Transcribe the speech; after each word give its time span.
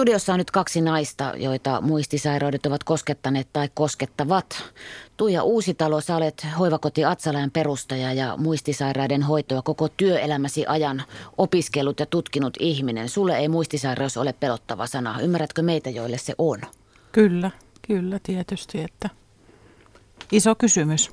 Studiossa 0.00 0.32
on 0.32 0.38
nyt 0.38 0.50
kaksi 0.50 0.80
naista, 0.80 1.32
joita 1.36 1.80
muistisairaudet 1.80 2.66
ovat 2.66 2.84
koskettaneet 2.84 3.48
tai 3.52 3.68
koskettavat. 3.74 4.62
Tuija 5.16 5.42
Uusitalo, 5.42 6.00
sä 6.00 6.16
olet 6.16 6.46
hoivakoti 6.58 7.04
Atsalään 7.04 7.50
perustaja 7.50 8.12
ja 8.12 8.36
muistisairaiden 8.36 9.22
hoitoa 9.22 9.62
koko 9.62 9.88
työelämäsi 9.88 10.66
ajan 10.66 11.02
opiskellut 11.38 12.00
ja 12.00 12.06
tutkinut 12.06 12.56
ihminen. 12.60 13.08
Sulle 13.08 13.38
ei 13.38 13.48
muistisairaus 13.48 14.16
ole 14.16 14.32
pelottava 14.32 14.86
sana. 14.86 15.20
Ymmärrätkö 15.20 15.62
meitä, 15.62 15.90
joille 15.90 16.18
se 16.18 16.34
on? 16.38 16.60
Kyllä, 17.12 17.50
kyllä 17.86 18.18
tietysti, 18.22 18.80
että 18.80 19.10
iso 20.32 20.54
kysymys. 20.54 21.10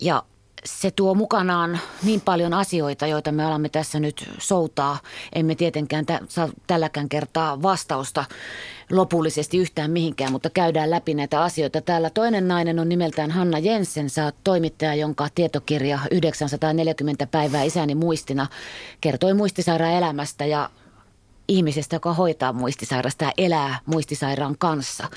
Ja 0.00 0.22
se 0.64 0.90
tuo 0.90 1.14
mukanaan 1.14 1.80
niin 2.02 2.20
paljon 2.20 2.54
asioita, 2.54 3.06
joita 3.06 3.32
me 3.32 3.44
alamme 3.44 3.68
tässä 3.68 4.00
nyt 4.00 4.30
soutaa. 4.38 4.98
Emme 5.34 5.54
tietenkään 5.54 6.06
tä- 6.06 6.20
saa 6.28 6.48
tälläkään 6.66 7.08
kertaa 7.08 7.62
vastausta 7.62 8.24
lopullisesti 8.90 9.58
yhtään 9.58 9.90
mihinkään, 9.90 10.32
mutta 10.32 10.50
käydään 10.50 10.90
läpi 10.90 11.14
näitä 11.14 11.42
asioita. 11.42 11.80
Täällä 11.80 12.10
toinen 12.10 12.48
nainen 12.48 12.78
on 12.78 12.88
nimeltään 12.88 13.30
Hanna 13.30 13.58
Jensen. 13.58 14.10
Sä 14.10 14.24
oot 14.24 14.34
toimittaja, 14.44 14.94
jonka 14.94 15.28
tietokirja 15.34 15.98
940 16.10 17.26
päivää 17.26 17.62
isäni 17.62 17.94
muistina 17.94 18.46
kertoi 19.00 19.34
muistisairaan 19.34 19.92
elämästä 19.92 20.46
ja 20.46 20.70
ihmisestä, 21.50 21.96
joka 21.96 22.14
hoitaa 22.14 22.52
muistisairasta 22.52 23.24
ja 23.24 23.32
elää 23.38 23.78
muistisairaan 23.86 24.56
kanssa. 24.58 25.08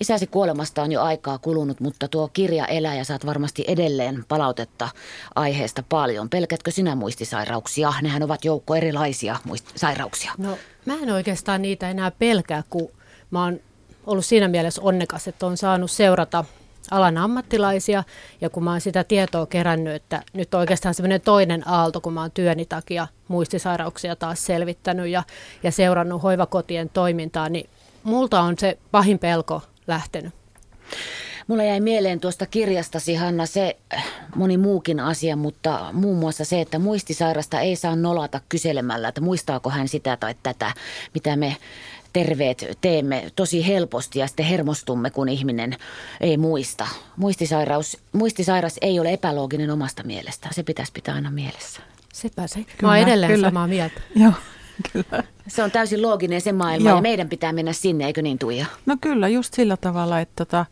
Isäsi 0.00 0.26
kuolemasta 0.26 0.82
on 0.82 0.92
jo 0.92 1.02
aikaa 1.02 1.38
kulunut, 1.38 1.80
mutta 1.80 2.08
tuo 2.08 2.28
kirja 2.28 2.66
elää 2.66 2.94
ja 2.94 3.04
saat 3.04 3.26
varmasti 3.26 3.64
edelleen 3.68 4.24
palautetta 4.28 4.88
aiheesta 5.34 5.82
paljon. 5.88 6.30
Pelkätkö 6.30 6.70
sinä 6.70 6.94
muistisairauksia? 6.94 7.92
Nehän 8.02 8.22
ovat 8.22 8.44
joukko 8.44 8.74
erilaisia 8.74 9.36
muistisairauksia. 9.44 10.32
No 10.38 10.58
mä 10.86 10.94
en 10.94 11.12
oikeastaan 11.12 11.62
niitä 11.62 11.90
enää 11.90 12.10
pelkää, 12.10 12.62
kun 12.70 12.88
mä 13.30 13.44
oon 13.44 13.60
ollut 14.06 14.24
siinä 14.24 14.48
mielessä 14.48 14.82
onnekas, 14.82 15.28
että 15.28 15.46
on 15.46 15.56
saanut 15.56 15.90
seurata 15.90 16.44
alan 16.92 17.18
ammattilaisia 17.18 18.04
ja 18.40 18.50
kun 18.50 18.64
mä 18.64 18.70
oon 18.70 18.80
sitä 18.80 19.04
tietoa 19.04 19.46
kerännyt, 19.46 19.94
että 19.94 20.22
nyt 20.32 20.54
oikeastaan 20.54 20.94
semmoinen 20.94 21.20
toinen 21.20 21.68
aalto, 21.68 22.00
kun 22.00 22.12
mä 22.12 22.20
oon 22.20 22.30
työni 22.30 22.64
takia 22.64 23.08
muistisairauksia 23.28 24.16
taas 24.16 24.46
selvittänyt 24.46 25.08
ja, 25.08 25.22
ja 25.62 25.70
seurannut 25.70 26.22
hoivakotien 26.22 26.88
toimintaa, 26.88 27.48
niin 27.48 27.70
multa 28.02 28.40
on 28.40 28.58
se 28.58 28.78
pahin 28.90 29.18
pelko 29.18 29.62
lähtenyt. 29.86 30.32
Mulla 31.46 31.64
jäi 31.64 31.80
mieleen 31.80 32.20
tuosta 32.20 32.46
kirjastasi, 32.46 33.14
Hanna, 33.14 33.46
se 33.46 33.76
moni 34.36 34.58
muukin 34.58 35.00
asia, 35.00 35.36
mutta 35.36 35.88
muun 35.92 36.18
muassa 36.18 36.44
se, 36.44 36.60
että 36.60 36.78
muistisairasta 36.78 37.60
ei 37.60 37.76
saa 37.76 37.96
nolata 37.96 38.40
kyselemällä, 38.48 39.08
että 39.08 39.20
muistaako 39.20 39.70
hän 39.70 39.88
sitä 39.88 40.16
tai 40.16 40.34
tätä, 40.42 40.72
mitä 41.14 41.36
me 41.36 41.56
terveet 42.12 42.64
teemme 42.80 43.30
tosi 43.36 43.66
helposti 43.66 44.18
ja 44.18 44.26
sitten 44.26 44.46
hermostumme, 44.46 45.10
kun 45.10 45.28
ihminen 45.28 45.76
ei 46.20 46.36
muista. 46.36 46.86
Muistisairaus, 47.16 47.98
muistisairas 48.12 48.78
ei 48.80 49.00
ole 49.00 49.12
epälooginen 49.12 49.70
omasta 49.70 50.02
mielestä. 50.02 50.48
Se 50.52 50.62
pitäisi 50.62 50.92
pitää 50.92 51.14
aina 51.14 51.30
mielessä. 51.30 51.80
Sepä 52.12 52.46
se. 52.46 52.54
Kyllä, 52.54 52.68
Mä 52.82 52.88
oon 52.88 52.98
edelleen 52.98 53.32
kyllä. 53.32 53.48
samaa 53.48 53.66
mieltä. 53.66 54.00
Joo. 54.14 54.32
Kyllä. 54.92 55.24
Se 55.48 55.62
on 55.62 55.70
täysin 55.70 56.02
looginen 56.02 56.40
se 56.40 56.52
maailma 56.52 56.88
Joo. 56.88 56.98
ja 56.98 57.02
meidän 57.02 57.28
pitää 57.28 57.52
mennä 57.52 57.72
sinne, 57.72 58.06
eikö 58.06 58.22
niin 58.22 58.38
Tuija? 58.38 58.66
No 58.86 58.96
kyllä, 59.00 59.28
just 59.28 59.54
sillä 59.54 59.76
tavalla, 59.76 60.20
että 60.20 60.44
tota, 60.44 60.66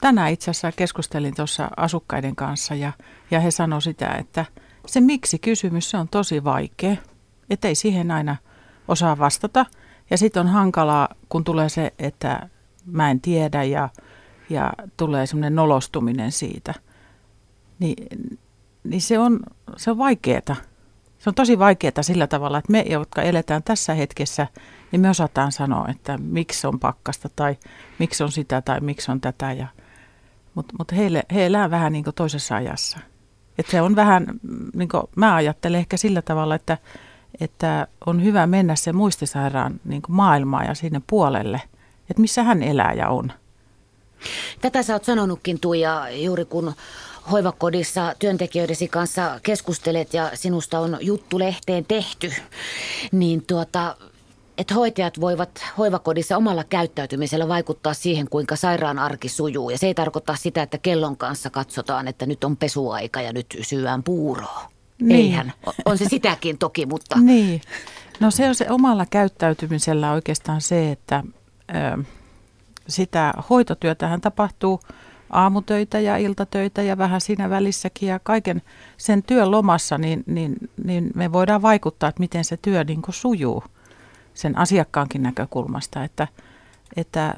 tänään 0.00 0.32
itse 0.32 0.50
asiassa 0.50 0.72
keskustelin 0.72 1.34
tuossa 1.34 1.68
asukkaiden 1.76 2.36
kanssa 2.36 2.74
ja, 2.74 2.92
ja 3.30 3.40
he 3.40 3.50
sanoivat 3.50 3.84
sitä, 3.84 4.14
että 4.14 4.44
se 4.86 5.00
miksi-kysymys 5.00 5.90
se 5.90 5.96
on 5.96 6.08
tosi 6.08 6.44
vaikea, 6.44 6.96
että 7.50 7.68
ei 7.68 7.74
siihen 7.74 8.10
aina 8.10 8.36
osaa 8.88 9.18
vastata– 9.18 9.66
ja 10.12 10.18
sitten 10.18 10.40
on 10.40 10.48
hankalaa, 10.48 11.08
kun 11.28 11.44
tulee 11.44 11.68
se, 11.68 11.92
että 11.98 12.48
mä 12.86 13.10
en 13.10 13.20
tiedä 13.20 13.62
ja, 13.62 13.88
ja 14.50 14.72
tulee 14.96 15.26
semmoinen 15.26 15.54
nolostuminen 15.54 16.32
siitä. 16.32 16.74
Niin, 17.78 18.06
niin 18.84 19.00
se 19.00 19.18
on, 19.18 19.40
se 19.76 19.90
on 19.90 19.98
vaikeaa. 19.98 20.56
Se 21.18 21.30
on 21.30 21.34
tosi 21.34 21.58
vaikeaa 21.58 22.02
sillä 22.02 22.26
tavalla, 22.26 22.58
että 22.58 22.72
me, 22.72 22.84
jotka 22.88 23.22
eletään 23.22 23.62
tässä 23.62 23.94
hetkessä, 23.94 24.46
niin 24.92 25.00
me 25.00 25.10
osataan 25.10 25.52
sanoa, 25.52 25.88
että 25.88 26.18
miksi 26.18 26.66
on 26.66 26.80
pakkasta 26.80 27.28
tai 27.36 27.56
miksi 27.98 28.22
on 28.22 28.32
sitä 28.32 28.62
tai 28.62 28.80
miksi 28.80 29.10
on 29.10 29.20
tätä. 29.20 29.52
Ja, 29.52 29.66
mutta 30.54 30.74
mut 30.78 30.92
heille, 30.92 31.22
he 31.34 31.46
elää 31.46 31.70
vähän 31.70 31.92
niin 31.92 32.04
kuin 32.04 32.14
toisessa 32.14 32.56
ajassa. 32.56 32.98
Et 33.58 33.66
se 33.66 33.82
on 33.82 33.96
vähän, 33.96 34.26
niin 34.74 34.88
kuin 34.88 35.02
mä 35.16 35.34
ajattelen 35.34 35.78
ehkä 35.78 35.96
sillä 35.96 36.22
tavalla, 36.22 36.54
että 36.54 36.78
että 37.40 37.86
on 38.06 38.24
hyvä 38.24 38.46
mennä 38.46 38.76
se 38.76 38.92
muistisairaan 38.92 39.80
niin 39.84 40.02
kuin 40.02 40.16
maailmaan 40.16 40.66
ja 40.66 40.74
sinne 40.74 41.02
puolelle, 41.06 41.62
että 42.10 42.20
missä 42.20 42.42
hän 42.42 42.62
elää 42.62 42.92
ja 42.92 43.08
on. 43.08 43.32
Tätä 44.60 44.82
sä 44.82 44.92
oot 44.92 45.04
sanonutkin 45.04 45.60
Tuija 45.60 46.10
juuri 46.10 46.44
kun 46.44 46.72
hoivakodissa 47.30 48.14
työntekijöidesi 48.18 48.88
kanssa 48.88 49.40
keskustelet 49.42 50.14
ja 50.14 50.30
sinusta 50.34 50.78
on 50.78 50.98
juttu 51.00 51.38
lehteen 51.38 51.84
tehty, 51.84 52.32
niin 53.12 53.44
tuota, 53.46 53.96
että 54.58 54.74
hoitajat 54.74 55.20
voivat 55.20 55.64
hoivakodissa 55.78 56.36
omalla 56.36 56.64
käyttäytymisellä 56.64 57.48
vaikuttaa 57.48 57.94
siihen, 57.94 58.28
kuinka 58.28 58.56
sairaan 58.56 58.98
arki 58.98 59.28
sujuu. 59.28 59.70
Ja 59.70 59.78
se 59.78 59.86
ei 59.86 59.94
tarkoita 59.94 60.36
sitä, 60.36 60.62
että 60.62 60.78
kellon 60.78 61.16
kanssa 61.16 61.50
katsotaan, 61.50 62.08
että 62.08 62.26
nyt 62.26 62.44
on 62.44 62.56
pesuaika 62.56 63.20
ja 63.20 63.32
nyt 63.32 63.46
syöään 63.62 64.02
puuroa. 64.02 64.72
Niin. 65.00 65.16
Eihän. 65.16 65.52
On 65.84 65.98
se 65.98 66.04
sitäkin 66.04 66.58
toki, 66.58 66.86
mutta... 66.86 67.18
Niin. 67.18 67.60
No 68.20 68.30
se 68.30 68.48
on 68.48 68.54
se 68.54 68.70
omalla 68.70 69.06
käyttäytymisellä 69.10 70.12
oikeastaan 70.12 70.60
se, 70.60 70.90
että 70.90 71.24
ö, 71.74 72.04
sitä 72.88 73.32
hoitotyötähän 73.50 74.20
tapahtuu 74.20 74.80
aamutöitä 75.30 76.00
ja 76.00 76.16
iltatöitä 76.16 76.82
ja 76.82 76.98
vähän 76.98 77.20
siinä 77.20 77.50
välissäkin 77.50 78.08
ja 78.08 78.18
kaiken 78.22 78.62
sen 78.96 79.22
työn 79.22 79.50
lomassa, 79.50 79.98
niin, 79.98 80.24
niin, 80.26 80.56
niin 80.84 81.10
me 81.14 81.32
voidaan 81.32 81.62
vaikuttaa, 81.62 82.08
että 82.08 82.20
miten 82.20 82.44
se 82.44 82.56
työ 82.56 82.84
niin 82.84 83.02
sujuu 83.10 83.64
sen 84.34 84.58
asiakkaankin 84.58 85.22
näkökulmasta, 85.22 86.04
että, 86.04 86.28
että 86.96 87.34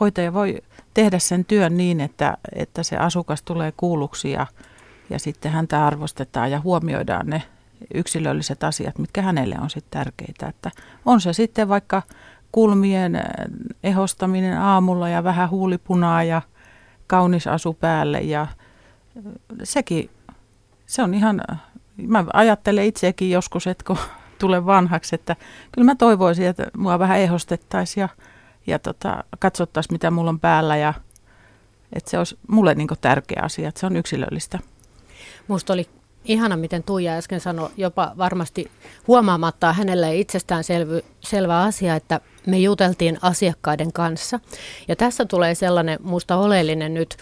hoitaja 0.00 0.32
voi 0.32 0.58
tehdä 0.94 1.18
sen 1.18 1.44
työn 1.44 1.76
niin, 1.76 2.00
että, 2.00 2.36
että 2.52 2.82
se 2.82 2.96
asukas 2.96 3.42
tulee 3.42 3.72
kuulluksi 3.76 4.30
ja, 4.30 4.46
ja 5.10 5.18
sitten 5.18 5.52
häntä 5.52 5.86
arvostetaan 5.86 6.50
ja 6.50 6.60
huomioidaan 6.60 7.26
ne 7.26 7.42
yksilölliset 7.94 8.64
asiat, 8.64 8.98
mitkä 8.98 9.22
hänelle 9.22 9.56
on 9.60 9.70
sitten 9.70 10.00
tärkeitä. 10.00 10.46
Että 10.46 10.70
on 11.04 11.20
se 11.20 11.32
sitten 11.32 11.68
vaikka 11.68 12.02
kulmien 12.52 13.16
eh, 13.16 13.22
ehostaminen 13.84 14.58
aamulla 14.58 15.08
ja 15.08 15.24
vähän 15.24 15.50
huulipunaa 15.50 16.22
ja 16.22 16.42
kaunis 17.06 17.46
asu 17.46 17.74
päälle 17.74 18.20
ja 18.20 18.46
eh, 19.16 19.22
sekin, 19.62 20.10
se 20.86 21.02
on 21.02 21.14
ihan, 21.14 21.42
mä 21.96 22.24
ajattelen 22.32 22.84
itsekin 22.84 23.30
joskus, 23.30 23.66
että 23.66 23.84
kun 23.86 23.98
tulen 24.40 24.66
vanhaksi, 24.66 25.14
että 25.14 25.36
kyllä 25.72 25.84
mä 25.84 25.94
toivoisin, 25.94 26.46
että 26.46 26.66
mua 26.76 26.98
vähän 26.98 27.18
ehostettaisiin 27.18 28.02
ja, 28.02 28.08
ja 28.66 28.78
tota, 28.78 29.24
katsottaisiin 29.38 29.94
mitä 29.94 30.10
mulla 30.10 30.30
on 30.30 30.40
päällä 30.40 30.76
ja 30.76 30.94
että 31.92 32.10
se 32.10 32.18
olisi 32.18 32.38
mulle 32.48 32.74
niin 32.74 32.88
tärkeä 33.00 33.42
asia, 33.44 33.68
että 33.68 33.80
se 33.80 33.86
on 33.86 33.96
yksilöllistä. 33.96 34.58
Minusta 35.48 35.72
oli 35.72 35.86
ihana, 36.24 36.56
miten 36.56 36.82
Tuija 36.82 37.12
äsken 37.12 37.40
sanoi, 37.40 37.70
jopa 37.76 38.12
varmasti 38.18 38.70
huomaamatta 39.06 39.72
hänelle 39.72 40.16
itsestään 40.16 40.64
selvy, 40.64 41.04
selvä 41.20 41.62
asia, 41.62 41.96
että 41.96 42.20
me 42.46 42.58
juteltiin 42.58 43.18
asiakkaiden 43.22 43.92
kanssa. 43.92 44.40
Ja 44.88 44.96
tässä 44.96 45.24
tulee 45.24 45.54
sellainen 45.54 45.98
musta 46.02 46.36
oleellinen 46.36 46.94
nyt 46.94 47.16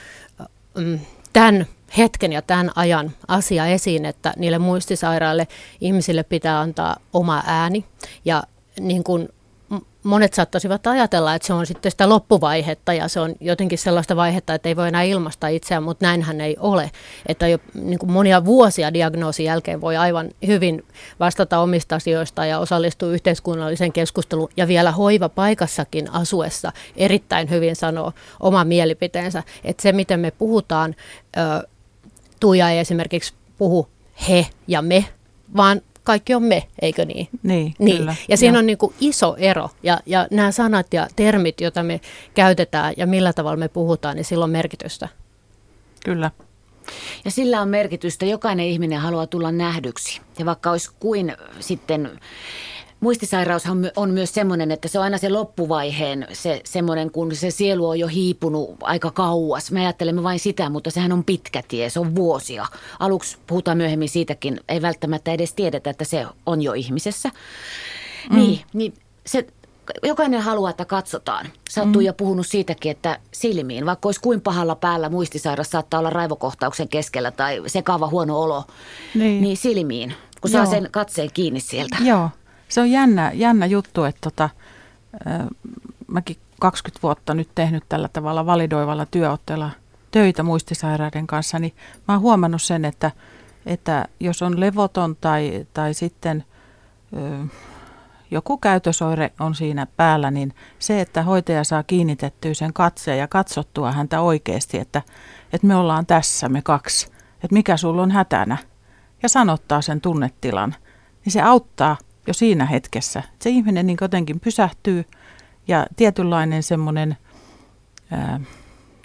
mm, 0.78 1.00
tämän 1.32 1.66
hetken 1.96 2.32
ja 2.32 2.42
tämän 2.42 2.70
ajan 2.76 3.12
asia 3.28 3.66
esiin, 3.66 4.06
että 4.06 4.34
niille 4.36 4.58
muistisairaille 4.58 5.48
ihmisille 5.80 6.22
pitää 6.22 6.60
antaa 6.60 6.96
oma 7.12 7.42
ääni. 7.46 7.84
Ja 8.24 8.42
niin 8.80 9.04
kuin 9.04 9.28
monet 10.02 10.34
saattaisivat 10.34 10.86
ajatella, 10.86 11.34
että 11.34 11.46
se 11.46 11.52
on 11.52 11.66
sitten 11.66 11.90
sitä 11.90 12.08
loppuvaihetta 12.08 12.92
ja 12.92 13.08
se 13.08 13.20
on 13.20 13.34
jotenkin 13.40 13.78
sellaista 13.78 14.16
vaihetta, 14.16 14.54
että 14.54 14.68
ei 14.68 14.76
voi 14.76 14.88
enää 14.88 15.02
ilmaista 15.02 15.48
itseään, 15.48 15.82
mutta 15.82 16.06
näinhän 16.06 16.40
ei 16.40 16.56
ole. 16.60 16.90
Että 17.26 17.48
jo 17.48 17.58
niin 17.74 17.98
kuin 17.98 18.12
monia 18.12 18.44
vuosia 18.44 18.94
diagnoosin 18.94 19.46
jälkeen 19.46 19.80
voi 19.80 19.96
aivan 19.96 20.30
hyvin 20.46 20.84
vastata 21.20 21.58
omista 21.58 21.96
asioista 21.96 22.46
ja 22.46 22.58
osallistua 22.58 23.08
yhteiskunnalliseen 23.08 23.92
keskusteluun 23.92 24.48
ja 24.56 24.68
vielä 24.68 24.92
hoivapaikassakin 24.92 26.10
asuessa 26.12 26.72
erittäin 26.96 27.50
hyvin 27.50 27.76
sanoa 27.76 28.12
oma 28.40 28.64
mielipiteensä. 28.64 29.42
Että 29.64 29.82
se, 29.82 29.92
miten 29.92 30.20
me 30.20 30.30
puhutaan, 30.30 30.94
Tuija 32.40 32.70
ei 32.70 32.78
esimerkiksi 32.78 33.34
puhu 33.58 33.88
he 34.28 34.46
ja 34.68 34.82
me, 34.82 35.04
vaan 35.56 35.80
kaikki 36.04 36.34
on 36.34 36.42
me, 36.42 36.62
eikö 36.82 37.04
niin? 37.04 37.28
Niin, 37.42 37.74
niin. 37.78 37.96
Kyllä. 37.96 38.14
Ja 38.28 38.36
siinä 38.36 38.56
ja. 38.56 38.58
on 38.58 38.66
niin 38.66 38.78
kuin 38.78 38.94
iso 39.00 39.36
ero. 39.38 39.70
Ja, 39.82 40.00
ja 40.06 40.28
nämä 40.30 40.52
sanat 40.52 40.94
ja 40.94 41.08
termit, 41.16 41.60
joita 41.60 41.82
me 41.82 42.00
käytetään 42.34 42.94
ja 42.96 43.06
millä 43.06 43.32
tavalla 43.32 43.56
me 43.56 43.68
puhutaan, 43.68 44.16
niin 44.16 44.24
sillä 44.24 44.44
on 44.44 44.50
merkitystä. 44.50 45.08
Kyllä. 46.04 46.30
Ja 47.24 47.30
sillä 47.30 47.60
on 47.60 47.68
merkitystä. 47.68 48.26
Jokainen 48.26 48.66
ihminen 48.66 48.98
haluaa 48.98 49.26
tulla 49.26 49.52
nähdyksi. 49.52 50.20
Ja 50.38 50.46
vaikka 50.46 50.70
olisi 50.70 50.90
kuin 51.00 51.36
sitten 51.60 52.10
muistisairaushan 53.04 53.90
on 53.96 54.10
myös 54.10 54.34
semmoinen, 54.34 54.70
että 54.70 54.88
se 54.88 54.98
on 54.98 55.04
aina 55.04 55.18
se 55.18 55.28
loppuvaiheen, 55.28 56.26
se 56.32 56.60
semmoinen, 56.64 57.10
kun 57.10 57.36
se 57.36 57.50
sielu 57.50 57.88
on 57.88 57.98
jo 57.98 58.06
hiipunut 58.06 58.76
aika 58.80 59.10
kauas. 59.10 59.70
Me 59.70 59.80
ajattelemme 59.80 60.22
vain 60.22 60.38
sitä, 60.38 60.70
mutta 60.70 60.90
sehän 60.90 61.12
on 61.12 61.24
pitkä 61.24 61.62
tie, 61.68 61.90
se 61.90 62.00
on 62.00 62.14
vuosia. 62.14 62.66
Aluksi 62.98 63.38
puhutaan 63.46 63.76
myöhemmin 63.76 64.08
siitäkin, 64.08 64.60
ei 64.68 64.82
välttämättä 64.82 65.32
edes 65.32 65.54
tiedetä, 65.54 65.90
että 65.90 66.04
se 66.04 66.26
on 66.46 66.62
jo 66.62 66.72
ihmisessä. 66.72 67.30
Mm. 68.30 68.36
Niin, 68.36 68.60
niin 68.72 68.94
se 69.26 69.46
jokainen 70.02 70.40
haluaa, 70.40 70.70
että 70.70 70.84
katsotaan. 70.84 71.46
Sä 71.70 71.82
oot 71.82 71.92
mm. 71.92 72.00
jo 72.00 72.12
puhunut 72.12 72.46
siitäkin, 72.46 72.90
että 72.90 73.18
silmiin, 73.32 73.86
vaikka 73.86 74.08
olisi 74.08 74.20
kuin 74.20 74.40
pahalla 74.40 74.74
päällä 74.74 75.08
muistisairas, 75.08 75.70
saattaa 75.70 76.00
olla 76.00 76.10
raivokohtauksen 76.10 76.88
keskellä 76.88 77.30
tai 77.30 77.62
sekava 77.66 78.08
huono 78.08 78.40
olo, 78.40 78.64
niin, 79.14 79.42
niin 79.42 79.56
silmiin, 79.56 80.14
kun 80.40 80.52
Joo. 80.52 80.64
saa 80.64 80.74
sen 80.74 80.88
katseen 80.90 81.30
kiinni 81.34 81.60
sieltä. 81.60 81.96
Joo, 82.00 82.30
se 82.68 82.80
on 82.80 82.90
jännä, 82.90 83.30
jännä 83.34 83.66
juttu, 83.66 84.04
että 84.04 84.20
tota, 84.20 84.50
mäkin 86.06 86.36
20 86.60 87.02
vuotta 87.02 87.34
nyt 87.34 87.48
tehnyt 87.54 87.84
tällä 87.88 88.08
tavalla 88.08 88.46
validoivalla 88.46 89.06
työotteella 89.06 89.70
töitä 90.10 90.42
muistisairaiden 90.42 91.26
kanssa, 91.26 91.58
niin 91.58 91.74
mä 92.08 92.14
oon 92.14 92.20
huomannut 92.20 92.62
sen, 92.62 92.84
että, 92.84 93.10
että 93.66 94.08
jos 94.20 94.42
on 94.42 94.60
levoton 94.60 95.16
tai, 95.20 95.66
tai 95.74 95.94
sitten... 95.94 96.44
Äh, 97.16 97.50
joku 98.30 98.58
käytösoire 98.58 99.32
on 99.40 99.54
siinä 99.54 99.86
päällä, 99.96 100.30
niin 100.30 100.54
se, 100.78 101.00
että 101.00 101.22
hoitaja 101.22 101.64
saa 101.64 101.82
kiinnitettyä 101.82 102.54
sen 102.54 102.72
katseen 102.72 103.18
ja 103.18 103.28
katsottua 103.28 103.92
häntä 103.92 104.20
oikeasti, 104.20 104.78
että, 104.78 105.02
että 105.52 105.66
me 105.66 105.76
ollaan 105.76 106.06
tässä 106.06 106.48
me 106.48 106.62
kaksi, 106.62 107.06
että 107.34 107.54
mikä 107.54 107.76
sulla 107.76 108.02
on 108.02 108.10
hätänä, 108.10 108.56
ja 109.22 109.28
sanottaa 109.28 109.82
sen 109.82 110.00
tunnetilan, 110.00 110.74
niin 111.24 111.32
se 111.32 111.42
auttaa 111.42 111.96
jo 112.26 112.34
siinä 112.34 112.66
hetkessä. 112.66 113.22
Se 113.40 113.50
ihminen 113.50 113.86
niin 113.86 113.98
jotenkin 114.00 114.40
pysähtyy 114.40 115.04
ja 115.68 115.86
tietynlainen 115.96 116.62
semmoinen, 116.62 117.16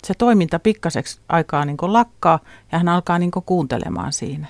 se 0.03 0.13
toiminta 0.13 0.59
pikkaseksi 0.59 1.21
aikaa 1.29 1.65
niin 1.65 1.77
lakkaa 1.81 2.39
ja 2.71 2.77
hän 2.77 2.89
alkaa 2.89 3.19
niin 3.19 3.31
kuuntelemaan 3.45 4.13
siinä. 4.13 4.47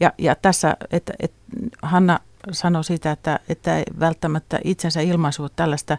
Ja, 0.00 0.12
ja 0.18 0.34
tässä, 0.34 0.76
että, 0.90 1.12
että 1.18 1.38
Hanna 1.82 2.20
sanoi 2.52 2.84
sitä, 2.84 3.10
että, 3.10 3.40
että 3.48 3.78
ei 3.78 3.84
välttämättä 4.00 4.58
itsensä 4.64 5.00
ilmaisu 5.00 5.48
tällaista 5.48 5.98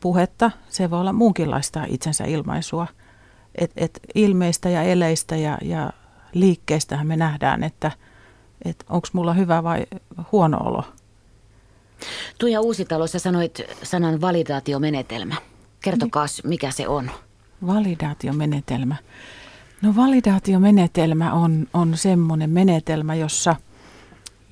puhetta. 0.00 0.50
Se 0.68 0.90
voi 0.90 1.00
olla 1.00 1.12
muunkinlaista 1.12 1.84
itsensä 1.88 2.24
ilmaisua. 2.24 2.86
Et, 3.54 3.72
et 3.76 4.00
ilmeistä 4.14 4.68
ja 4.68 4.82
eleistä 4.82 5.36
ja, 5.36 5.58
ja 5.62 5.92
liikkeistähän 6.32 7.06
me 7.06 7.16
nähdään, 7.16 7.64
että 7.64 7.90
et 8.64 8.84
onko 8.88 9.08
mulla 9.12 9.32
hyvä 9.32 9.62
vai 9.62 9.86
huono 10.32 10.58
olo. 10.58 10.84
Tuija 12.38 12.60
Uusitalo, 12.60 13.06
sä 13.06 13.18
sanoit 13.18 13.60
sanan 13.82 14.20
validaatiomenetelmä. 14.20 15.34
Kertokaa, 15.80 16.26
mikä 16.44 16.70
se 16.70 16.88
on. 16.88 17.10
Validaatiomenetelmä. 17.66 18.96
No 19.82 19.96
validaatiomenetelmä 19.96 21.32
on, 21.32 21.66
on 21.74 21.96
semmoinen 21.96 22.50
menetelmä, 22.50 23.14
jossa– 23.14 23.56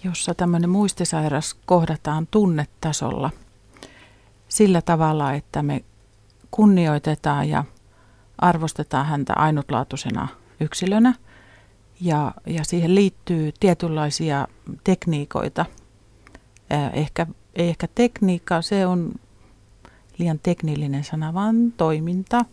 jossa 0.06 0.34
tämmöinen 0.34 0.70
muistisairas 0.70 1.56
kohdataan 1.66 2.26
tunnetasolla 2.30 3.30
sillä 4.48 4.82
tavalla, 4.82 5.32
että 5.32 5.62
me 5.62 5.84
kunnioitetaan 6.50 7.48
ja 7.48 7.64
arvostetaan 8.38 9.06
häntä 9.06 9.32
ainutlaatuisena 9.36 10.28
yksilönä. 10.60 11.14
Ja, 12.00 12.34
ja 12.46 12.64
siihen 12.64 12.94
liittyy 12.94 13.52
tietynlaisia 13.60 14.48
tekniikoita. 14.84 15.66
Ehkä, 16.92 17.26
ehkä 17.54 17.88
tekniikka, 17.94 18.62
se 18.62 18.86
on 18.86 19.12
liian 20.18 20.40
teknillinen 20.42 21.04
sana, 21.04 21.34
vaan 21.34 21.72
toiminta, 21.76 22.44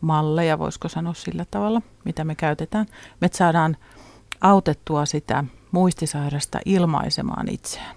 malleja, 0.00 0.58
voisiko 0.58 0.88
sanoa 0.88 1.14
sillä 1.14 1.46
tavalla, 1.50 1.82
mitä 2.04 2.24
me 2.24 2.34
käytetään. 2.34 2.86
Me 3.20 3.28
saadaan 3.32 3.76
autettua 4.40 5.06
sitä 5.06 5.44
muistisairasta 5.72 6.58
ilmaisemaan 6.64 7.48
itseään. 7.48 7.96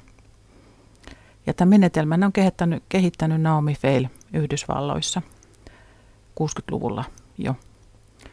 Ja 1.47 1.53
tämän 1.53 1.69
menetelmän 1.69 2.23
on 2.23 2.33
kehittänyt, 2.33 2.83
kehittänyt 2.89 3.41
Naomi 3.41 3.75
Feil 3.75 4.07
Yhdysvalloissa 4.33 5.21
60-luvulla 6.43 7.05
jo. 7.37 7.55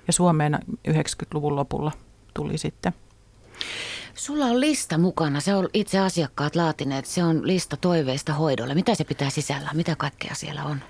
Ja 0.06 0.12
Suomeen 0.12 0.58
90-luvun 0.88 1.56
lopulla 1.56 1.92
tuli 2.36 2.58
sitten. 2.58 2.92
Sulla 4.14 4.44
on 4.44 4.60
lista 4.60 4.98
mukana, 4.98 5.40
se 5.40 5.54
on 5.54 5.68
itse 5.74 5.98
asiakkaat 5.98 6.56
laatineet, 6.56 7.06
se 7.06 7.24
on 7.24 7.46
lista 7.46 7.76
toiveista 7.76 8.32
hoidolle. 8.32 8.74
Mitä 8.74 8.94
se 8.94 9.04
pitää 9.04 9.30
sisällä, 9.30 9.70
mitä 9.74 9.96
kaikkea 9.96 10.34
siellä 10.34 10.64
on? 10.64 10.80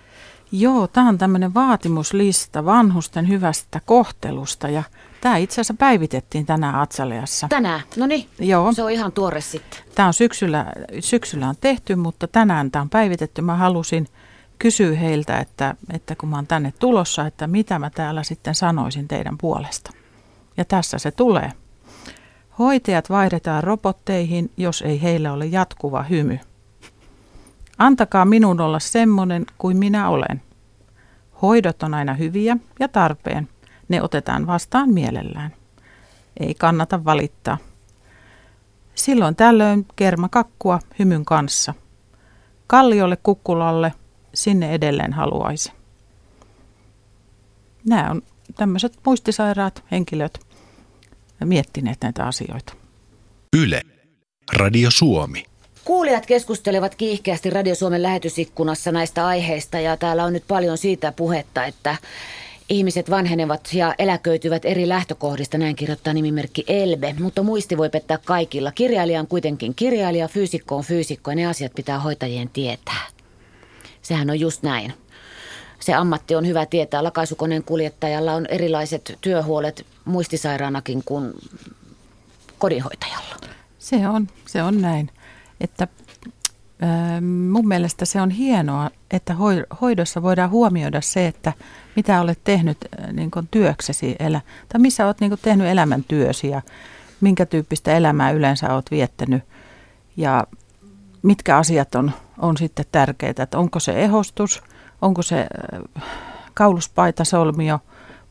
Joo, 0.53 0.87
tämä 0.87 1.09
on 1.09 1.19
tämmöinen 1.19 1.55
vaatimuslista 1.55 2.65
vanhusten 2.65 3.29
hyvästä 3.29 3.81
kohtelusta 3.87 4.69
ja 4.69 4.83
Tämä 5.21 5.37
itse 5.37 5.55
asiassa 5.55 5.75
päivitettiin 5.75 6.47
tänään 6.47 6.75
Atsaleassa. 6.75 7.49
Tänään? 7.49 7.81
No 7.97 8.07
niin, 8.07 8.29
Joo. 8.39 8.73
se 8.73 8.83
on 8.83 8.91
ihan 8.91 9.13
tuore 9.13 9.41
sitten. 9.41 9.81
Tämä 9.95 10.09
on 10.09 10.15
syksyllä, 10.15 10.67
syksyllä 11.01 11.49
on 11.49 11.55
tehty, 11.61 11.97
mutta 11.97 12.29
tänään 12.29 12.71
tämä 12.71 12.83
on 12.83 12.91
päivitetty. 12.91 13.43
Mä 13.43 13.57
halusin 13.57 14.09
kysyä 14.59 14.97
heiltä, 14.97 15.39
että, 15.39 15.75
että 15.93 16.17
kun 16.17 16.29
mä 16.29 16.37
oon 16.37 16.47
tänne 16.47 16.73
tulossa, 16.79 17.27
että 17.27 17.47
mitä 17.47 17.79
mä 17.79 17.91
täällä 17.91 18.23
sitten 18.23 18.55
sanoisin 18.55 19.09
teidän 19.09 19.39
puolesta. 19.39 19.91
Ja 20.57 20.65
tässä 20.65 20.99
se 20.99 21.11
tulee. 21.11 21.53
Hoitajat 22.59 23.11
vaihdetaan 23.11 23.65
robotteihin, 23.65 24.51
jos 24.57 24.83
ei 24.83 25.03
heillä 25.03 25.33
ole 25.33 25.47
jatkuva 25.47 26.03
hymy. 26.03 26.39
Antakaa 27.79 28.25
minun 28.25 28.61
olla 28.61 28.79
semmoinen 28.79 29.47
kuin 29.59 29.77
minä 29.77 30.09
olen. 30.09 30.43
Hoidot 31.43 31.83
on 31.83 31.95
aina 31.95 32.15
hyviä 32.15 32.57
ja 32.81 32.89
tarpeen 32.89 33.49
ne 33.89 34.03
otetaan 34.03 34.47
vastaan 34.47 34.91
mielellään. 34.91 35.51
Ei 36.41 36.55
kannata 36.55 37.05
valittaa. 37.05 37.59
Silloin 38.95 39.37
tällöin 39.37 39.87
kermakakkua 39.97 40.79
hymyn 40.99 41.25
kanssa. 41.25 41.75
Kalliolle 42.67 43.17
kukkulalle 43.17 43.93
sinne 44.35 44.75
edelleen 44.75 45.13
haluaisi. 45.13 45.73
Nämä 47.89 48.11
on 48.11 48.23
tämmöiset 48.57 48.99
muistisairaat 49.07 49.85
henkilöt 49.91 50.46
miettineet 51.45 51.99
näitä 52.03 52.25
asioita. 52.25 52.73
Yle. 53.57 53.83
Radio 54.53 54.91
Suomi. 54.91 55.45
Kuulijat 55.85 56.27
keskustelevat 56.27 56.95
kiihkeästi 56.95 57.51
Radio 57.51 57.75
Suomen 57.75 58.03
lähetysikkunassa 58.03 58.93
näistä 58.93 59.27
aiheista 59.27 59.81
ja 59.81 59.97
täällä 59.97 60.25
on 60.25 60.33
nyt 60.33 60.45
paljon 60.49 60.79
siitä 60.79 61.13
puhetta, 61.13 61.65
että 61.65 61.97
Ihmiset 62.69 63.11
vanhenevat 63.11 63.69
ja 63.73 63.95
eläköityvät 63.99 64.65
eri 64.65 64.89
lähtökohdista, 64.89 65.59
näin 65.59 65.77
kirjoittaa 65.77 66.13
nimimerkki 66.13 66.65
Elbe, 66.67 67.15
mutta 67.19 67.43
muisti 67.43 67.77
voi 67.77 67.91
pettää 67.91 68.19
kaikilla. 68.25 68.73
Kirjailija 68.73 69.21
on 69.21 69.27
kuitenkin 69.27 69.75
kirjailija, 69.75 70.29
fyysikko 70.29 70.77
on 70.77 70.85
fyysikko 70.85 71.31
ja 71.31 71.35
ne 71.35 71.47
asiat 71.47 71.73
pitää 71.75 72.01
hoitajien 72.01 72.49
tietää. 72.49 73.07
Sehän 74.03 74.31
on 74.31 74.41
just 74.41 74.63
näin. 74.63 74.93
Se 75.87 75.95
ammatti 75.95 76.35
on 76.35 76.47
hyvä 76.47 76.67
tietää. 76.67 77.05
Lakaisukoneen 77.05 77.63
kuljettajalla 77.63 78.33
on 78.33 78.47
erilaiset 78.47 79.19
työhuolet 79.21 79.87
muistisairaanakin 80.05 81.03
kuin 81.05 81.33
kodinhoitajalla. 82.59 83.37
Se 83.79 84.09
on, 84.09 84.29
se 84.47 84.63
on 84.63 84.81
näin. 84.83 85.11
Että 85.61 85.89
mun 87.51 87.69
mielestä 87.69 88.05
se 88.05 88.21
on 88.21 88.31
hienoa, 88.31 88.91
että 89.11 89.37
hoidossa 89.81 90.23
voidaan 90.23 90.51
huomioida 90.51 91.01
se, 91.01 91.27
että 91.27 91.53
mitä 91.97 92.21
olet 92.21 92.39
tehnyt 92.45 92.79
niin 93.13 93.31
kuin 93.31 93.49
työksesi, 93.51 94.17
tai 94.69 94.81
missä 94.81 95.07
olet 95.07 95.21
niin 95.21 95.31
kuin 95.31 95.41
tehnyt 95.43 95.67
elämäntyösi 95.67 96.49
ja 96.49 96.63
minkä 97.21 97.47
tyyppistä 97.47 97.97
elämää 97.97 98.31
yleensä 98.31 98.75
olet 98.75 98.91
viettänyt 98.91 99.43
ja 100.17 100.47
mitkä 101.23 101.57
asiat 101.57 101.95
on, 101.95 102.13
on 102.39 102.57
sitten 102.57 102.85
tärkeitä, 102.93 103.43
että 103.43 103.59
onko 103.59 103.81
se 103.81 103.93
ehostus, 103.93 104.63
onko 105.03 105.23
se 105.23 105.47
kauluspaita, 106.55 107.25
solmio, 107.25 107.79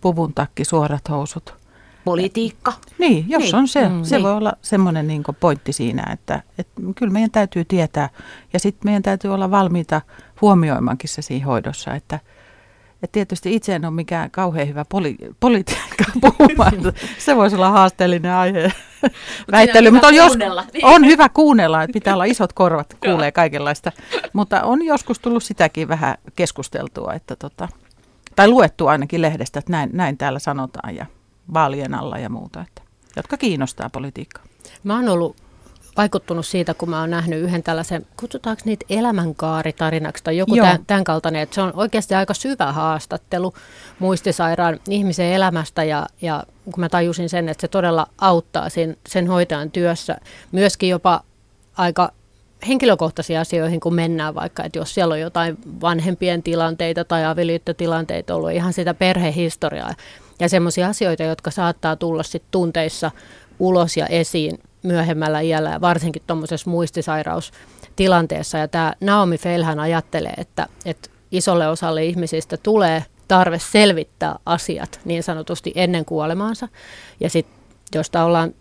puvun 0.02 0.34
takki, 0.34 0.66
suorat 0.66 1.10
housut– 1.10 1.54
politiikka. 2.06 2.74
Niin, 3.00 3.26
jos 3.30 3.44
niin. 3.44 3.56
on 3.56 3.68
se. 3.68 3.90
Mm, 3.90 4.04
se 4.04 4.16
niin. 4.16 4.24
voi 4.24 4.34
olla 4.34 4.54
semmoinen 4.62 5.08
niin 5.08 5.24
pointti 5.40 5.74
siinä, 5.74 6.12
että, 6.14 6.44
että 6.58 6.82
kyllä 6.96 7.14
meidän 7.14 7.32
täytyy 7.32 7.66
tietää 7.66 8.10
ja 8.54 8.60
sitten 8.60 8.88
meidän 8.88 9.04
täytyy 9.04 9.34
olla 9.34 9.52
valmiita 9.52 10.02
huomioimaankin 10.42 11.10
se 11.10 11.22
siinä 11.22 11.46
hoidossa, 11.46 11.94
että 11.94 12.20
et 13.06 13.12
tietysti 13.12 13.56
itse 13.56 13.76
en 13.76 13.86
ole 13.86 13.94
mikään 13.94 14.32
kauhean 14.32 14.68
hyvä 14.68 14.86
poli- 14.94 15.36
politiikka 15.40 16.04
puhumaan. 16.22 16.74
se 17.18 17.36
voisi 17.36 17.56
olla 17.56 17.70
haasteellinen 17.70 18.32
aihe 18.32 18.72
väittely, 19.52 19.92
mutta 19.92 20.08
on, 20.08 20.16
jos, 20.16 20.38
niin. 20.38 20.86
on 20.86 21.06
hyvä 21.06 21.30
kuunnella, 21.30 21.84
että 21.84 21.94
pitää 21.94 22.14
olla 22.14 22.26
isot 22.26 22.54
korvat, 22.54 22.98
kuulee 23.06 23.32
kaikenlaista. 23.32 23.92
Mutta 24.34 24.64
on 24.64 24.86
joskus 24.86 25.20
tullut 25.20 25.44
sitäkin 25.44 25.88
vähän 25.88 26.16
keskusteltua, 26.36 27.14
että 27.14 27.36
tota, 27.36 27.68
tai 28.36 28.48
luettu 28.48 28.88
ainakin 28.88 29.22
lehdestä, 29.22 29.60
että 29.60 29.72
näin, 29.72 29.90
näin 29.94 30.18
täällä 30.18 30.40
sanotaan 30.40 30.96
ja 30.96 31.06
vaalien 31.54 31.96
alla 31.96 32.18
ja 32.18 32.30
muuta, 32.30 32.62
että, 32.62 32.82
jotka 33.16 33.38
kiinnostaa 33.38 33.90
politiikkaa. 33.90 34.44
Mä 34.84 34.96
oon 34.96 35.10
ollut 35.10 35.36
vaikuttunut 35.98 36.46
siitä, 36.46 36.74
kun 36.74 36.90
mä 36.90 37.00
oon 37.00 37.10
nähnyt 37.10 37.40
yhden 37.40 37.64
tällaisen, 37.64 38.06
kutsutaanko 38.20 38.62
niitä 38.66 38.86
elämänkaaritarinaksi 38.90 40.24
tai 40.24 40.38
joku 40.38 40.56
tämän, 40.56 40.86
tämän 40.88 41.04
kaltainen, 41.04 41.42
että 41.42 41.56
se 41.56 41.62
on 41.62 41.74
oikeasti 41.76 42.16
aika 42.16 42.34
syvä 42.34 42.72
haastattelu 42.72 43.54
muistisairaan 44.00 44.80
ihmisen 44.90 45.26
elämästä 45.26 45.84
ja, 45.84 46.08
ja 46.22 46.44
kun 46.64 46.80
mä 46.80 46.90
tajusin 46.90 47.30
sen, 47.30 47.50
että 47.50 47.62
se 47.62 47.68
todella 47.68 48.08
auttaa 48.18 48.70
sen, 48.70 48.98
sen 49.10 49.28
hoitajan 49.28 49.72
työssä, 49.72 50.18
myöskin 50.52 50.90
jopa 50.90 51.22
aika 51.78 52.12
henkilökohtaisiin 52.68 53.40
asioihin, 53.40 53.80
kun 53.80 53.96
mennään 53.96 54.36
vaikka, 54.36 54.64
että 54.64 54.80
jos 54.80 54.94
siellä 54.94 55.14
on 55.14 55.20
jotain 55.20 55.58
vanhempien 55.82 56.44
tilanteita 56.44 57.06
tai 57.06 57.26
avioliittotilanteita 57.26 58.36
ollut, 58.36 58.52
ihan 58.52 58.74
sitä 58.74 58.94
perhehistoriaa 58.94 59.94
ja 60.40 60.50
semmoisia 60.50 60.88
asioita, 60.88 61.24
jotka 61.24 61.52
saattaa 61.52 61.96
tulla 61.96 62.24
sitten 62.24 62.52
tunteissa 62.52 63.12
ulos 63.60 63.98
ja 63.98 64.08
esiin 64.08 64.60
myöhemmällä 64.86 65.40
iällä 65.40 65.70
ja 65.70 65.82
varsinkin 65.82 66.22
tuommoisessa 66.28 66.70
muistisairaustilanteessa. 66.70 68.58
Ja 68.58 68.68
tämä 68.68 68.94
Naomi 69.02 69.38
Feilhän 69.38 69.80
ajattelee, 69.80 70.34
että, 70.38 70.68
että 70.86 71.10
isolle 71.32 71.68
osalle 71.68 72.06
ihmisistä 72.06 72.58
tulee 72.58 73.06
tarve 73.28 73.60
selvittää 73.60 74.40
asiat 74.46 75.00
niin 75.06 75.24
sanotusti 75.24 75.72
ennen 75.76 76.06
kuolemaansa. 76.06 76.68
Ja 77.20 77.30
sitten 77.30 77.56
josta 77.96 78.24
ollaan 78.24 78.54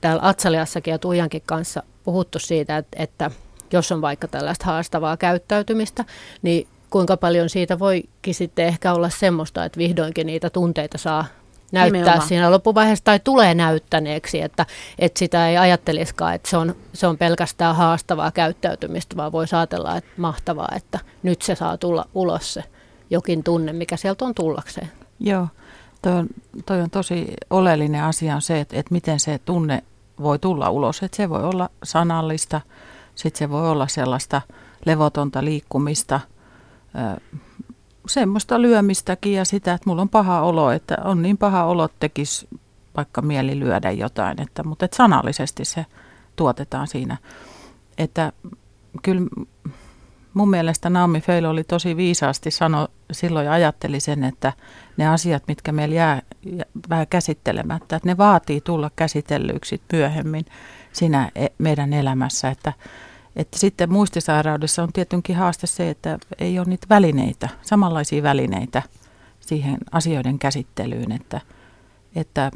täällä 0.00 0.28
Atsaliassakin 0.28 0.92
ja 0.92 0.98
Tuijankin 0.98 1.42
kanssa 1.46 1.82
puhuttu 2.04 2.38
siitä, 2.38 2.76
että, 2.76 3.02
että 3.02 3.30
jos 3.72 3.92
on 3.92 4.00
vaikka 4.00 4.28
tällaista 4.28 4.64
haastavaa 4.64 5.16
käyttäytymistä, 5.16 6.04
niin 6.42 6.68
kuinka 6.90 7.16
paljon 7.16 7.48
siitä 7.48 7.78
voikin 7.78 8.34
sitten 8.34 8.66
ehkä 8.66 8.92
olla 8.92 9.10
semmoista, 9.10 9.64
että 9.64 9.78
vihdoinkin 9.78 10.26
niitä 10.26 10.50
tunteita 10.50 10.98
saa 10.98 11.24
näyttää 11.72 12.00
Nimenomaan. 12.00 12.28
siinä 12.28 12.50
loppuvaiheessa 12.50 13.04
tai 13.04 13.20
tulee 13.20 13.54
näyttäneeksi, 13.54 14.40
että, 14.40 14.66
että 14.98 15.18
sitä 15.18 15.48
ei 15.48 15.56
ajattelisikaan, 15.56 16.34
että 16.34 16.50
se 16.50 16.56
on, 16.56 16.74
se 16.92 17.06
on 17.06 17.18
pelkästään 17.18 17.76
haastavaa 17.76 18.30
käyttäytymistä, 18.30 19.16
vaan 19.16 19.32
voi 19.32 19.44
ajatella, 19.52 19.96
että 19.96 20.10
mahtavaa, 20.16 20.68
että 20.76 20.98
nyt 21.22 21.42
se 21.42 21.54
saa 21.54 21.76
tulla 21.76 22.04
ulos 22.14 22.54
se 22.54 22.64
jokin 23.10 23.44
tunne, 23.44 23.72
mikä 23.72 23.96
sieltä 23.96 24.24
on 24.24 24.34
tullakseen. 24.34 24.90
Joo, 25.20 25.48
toi 26.02 26.12
on, 26.12 26.26
toi 26.66 26.80
on 26.80 26.90
tosi 26.90 27.34
oleellinen 27.50 28.04
asia 28.04 28.34
on 28.34 28.42
se, 28.42 28.60
että, 28.60 28.76
että 28.76 28.94
miten 28.94 29.20
se 29.20 29.38
tunne 29.38 29.82
voi 30.22 30.38
tulla 30.38 30.70
ulos. 30.70 31.02
Että 31.02 31.16
se 31.16 31.28
voi 31.28 31.44
olla 31.44 31.70
sanallista, 31.82 32.60
sitten 33.14 33.38
se 33.38 33.50
voi 33.50 33.70
olla 33.70 33.86
sellaista 33.86 34.42
levotonta 34.84 35.44
liikkumista, 35.44 36.20
semmoista 38.06 38.62
lyömistäkin 38.62 39.32
ja 39.32 39.44
sitä, 39.44 39.72
että 39.72 39.90
mulla 39.90 40.02
on 40.02 40.08
paha 40.08 40.42
olo, 40.42 40.70
että 40.70 40.96
on 41.04 41.22
niin 41.22 41.38
paha 41.38 41.64
olo, 41.64 41.84
että 41.84 41.96
tekisi 42.00 42.48
vaikka 42.96 43.22
mieli 43.22 43.58
lyödä 43.58 43.90
jotain, 43.90 44.40
että, 44.40 44.62
mutta 44.62 44.84
että 44.84 44.96
sanallisesti 44.96 45.64
se 45.64 45.86
tuotetaan 46.36 46.86
siinä. 46.86 47.16
Että 47.98 48.32
kyllä 49.02 49.22
mun 50.34 50.50
mielestä 50.50 50.90
Naomi 50.90 51.20
Feilo 51.20 51.50
oli 51.50 51.64
tosi 51.64 51.96
viisaasti 51.96 52.50
sano 52.50 52.88
silloin 53.12 53.46
ja 53.46 53.52
ajatteli 53.52 54.00
sen, 54.00 54.24
että 54.24 54.52
ne 54.96 55.08
asiat, 55.08 55.42
mitkä 55.48 55.72
meillä 55.72 55.94
jää 55.94 56.22
vähän 56.88 57.06
käsittelemättä, 57.06 57.96
että 57.96 58.08
ne 58.08 58.16
vaatii 58.16 58.60
tulla 58.60 58.90
käsitellyksi 58.96 59.82
myöhemmin 59.92 60.44
siinä 60.92 61.30
e-, 61.34 61.46
meidän 61.58 61.92
elämässä, 61.92 62.50
että 62.50 62.72
että 63.36 63.58
sitten 63.58 63.92
muistisairaudessa 63.92 64.82
on 64.82 64.92
tietenkin 64.92 65.36
haaste 65.36 65.66
se, 65.66 65.90
että 65.90 66.18
ei 66.38 66.58
ole 66.58 66.66
niitä 66.66 66.86
välineitä, 66.90 67.48
samanlaisia 67.62 68.22
välineitä 68.22 68.82
siihen 69.40 69.78
asioiden 69.92 70.38
käsittelyyn. 70.38 71.12
Että, 71.12 71.40
että 72.16 72.50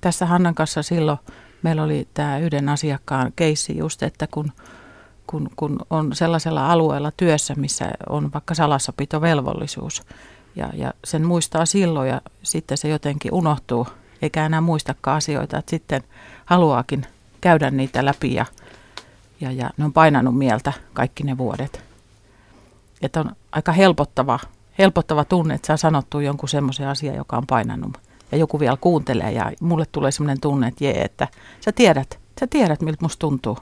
tässä 0.00 0.26
Hannan 0.26 0.54
kanssa 0.54 0.82
silloin 0.82 1.18
meillä 1.62 1.82
oli 1.82 2.08
tämä 2.14 2.38
yhden 2.38 2.68
asiakkaan 2.68 3.32
keissi 3.36 3.78
just, 3.78 4.02
että 4.02 4.28
kun, 4.30 4.52
kun, 5.26 5.50
kun 5.56 5.78
on 5.90 6.14
sellaisella 6.14 6.72
alueella 6.72 7.12
työssä, 7.16 7.54
missä 7.54 7.90
on 8.08 8.32
vaikka 8.32 8.54
salassapitovelvollisuus 8.54 10.02
ja, 10.56 10.70
ja 10.74 10.94
sen 11.04 11.26
muistaa 11.26 11.66
silloin 11.66 12.08
ja 12.08 12.20
sitten 12.42 12.78
se 12.78 12.88
jotenkin 12.88 13.34
unohtuu 13.34 13.86
eikä 14.22 14.46
enää 14.46 14.60
muistakaan 14.60 15.16
asioita, 15.16 15.58
että 15.58 15.70
sitten 15.70 16.02
haluaakin 16.44 17.06
käydä 17.40 17.70
niitä 17.70 18.04
läpi 18.04 18.34
ja 18.34 18.46
ja, 19.40 19.50
ja 19.50 19.70
ne 19.76 19.84
on 19.84 19.92
painanut 19.92 20.38
mieltä 20.38 20.72
kaikki 20.92 21.24
ne 21.24 21.38
vuodet. 21.38 21.84
Että 23.02 23.20
on 23.20 23.30
aika 23.52 23.72
helpottava, 23.72 24.38
helpottava 24.78 25.24
tunne, 25.24 25.54
että 25.54 25.66
saa 25.66 25.76
sanottua 25.76 26.22
jonkun 26.22 26.48
semmoisen 26.48 26.88
asian, 26.88 27.16
joka 27.16 27.36
on 27.36 27.46
painanut. 27.46 27.98
Ja 28.32 28.38
joku 28.38 28.60
vielä 28.60 28.76
kuuntelee 28.80 29.32
ja 29.32 29.52
mulle 29.60 29.84
tulee 29.92 30.10
semmoinen 30.10 30.40
tunne, 30.40 30.68
että 30.68 30.84
jee, 30.84 31.02
että 31.02 31.28
sä 31.60 31.72
tiedät, 31.72 32.18
sä 32.40 32.46
tiedät 32.46 32.82
miltä 32.82 32.98
musta 33.02 33.18
tuntuu. 33.20 33.58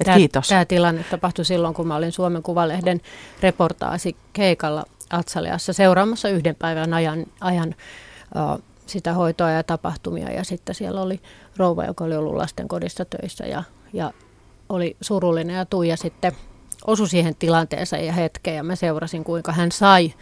Et 0.00 0.04
tämä, 0.04 0.16
kiitos. 0.16 0.48
Tämä 0.48 0.64
tilanne 0.64 1.04
tapahtui 1.10 1.44
silloin, 1.44 1.74
kun 1.74 1.86
mä 1.86 1.96
olin 1.96 2.12
Suomen 2.12 2.42
Kuvalehden 2.42 3.00
reportaasi 3.42 4.16
keikalla 4.32 4.84
Atsaliassa 5.10 5.72
seuraamassa 5.72 6.28
yhden 6.28 6.56
päivän 6.56 6.94
ajan, 6.94 7.26
ajan 7.40 7.74
uh, 8.36 8.62
sitä 8.86 9.12
hoitoa 9.12 9.50
ja 9.50 9.62
tapahtumia. 9.62 10.32
Ja 10.32 10.44
sitten 10.44 10.74
siellä 10.74 11.00
oli 11.00 11.20
rouva, 11.56 11.84
joka 11.84 12.04
oli 12.04 12.16
ollut 12.16 12.34
lasten 12.34 12.68
kodissa 12.68 13.04
töissä 13.04 13.46
ja, 13.46 13.62
ja 13.92 14.12
oli 14.70 14.96
surullinen 15.00 15.56
ja 15.56 15.64
Tuija 15.64 15.96
sitten 15.96 16.32
osui 16.86 17.08
siihen 17.08 17.34
tilanteeseen 17.34 18.06
ja 18.06 18.12
hetkeen 18.12 18.56
ja 18.56 18.62
mä 18.62 18.76
seurasin 18.76 19.24
kuinka 19.24 19.52
hän 19.52 19.72
sai 19.72 20.14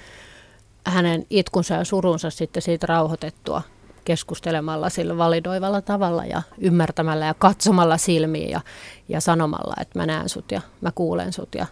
hänen 0.86 1.26
itkunsa 1.30 1.74
ja 1.74 1.84
surunsa 1.84 2.30
sitten 2.30 2.62
siitä 2.62 2.86
rauhoitettua 2.86 3.62
keskustelemalla 4.04 4.90
sillä 4.90 5.18
validoivalla 5.18 5.82
tavalla 5.82 6.24
ja 6.24 6.42
ymmärtämällä 6.58 7.26
ja 7.26 7.34
katsomalla 7.34 7.98
silmiin 7.98 8.50
ja, 8.50 8.60
ja 9.08 9.20
sanomalla, 9.20 9.74
että 9.80 9.98
mä 9.98 10.06
näen 10.06 10.28
sut 10.28 10.52
ja 10.52 10.60
mä 10.80 10.92
kuulen 10.94 11.32
sut 11.32 11.54
ja 11.54 11.66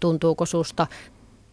tuntuuko 0.00 0.46
susta 0.46 0.86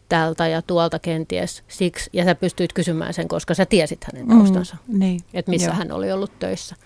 tältä 0.08 0.48
ja 0.48 0.62
tuolta 0.62 0.98
kenties 0.98 1.64
siksi. 1.68 2.10
Ja 2.12 2.24
sä 2.24 2.34
pystyit 2.34 2.72
kysymään 2.72 3.14
sen, 3.14 3.28
koska 3.28 3.54
sä 3.54 3.66
tiesit 3.66 4.04
hänen 4.04 4.28
taustansa, 4.28 4.76
mm, 4.86 4.98
niin, 4.98 5.20
että 5.34 5.50
missä 5.50 5.68
joo. 5.68 5.76
hän 5.76 5.92
oli 5.92 6.12
ollut 6.12 6.38
töissä. 6.38 6.76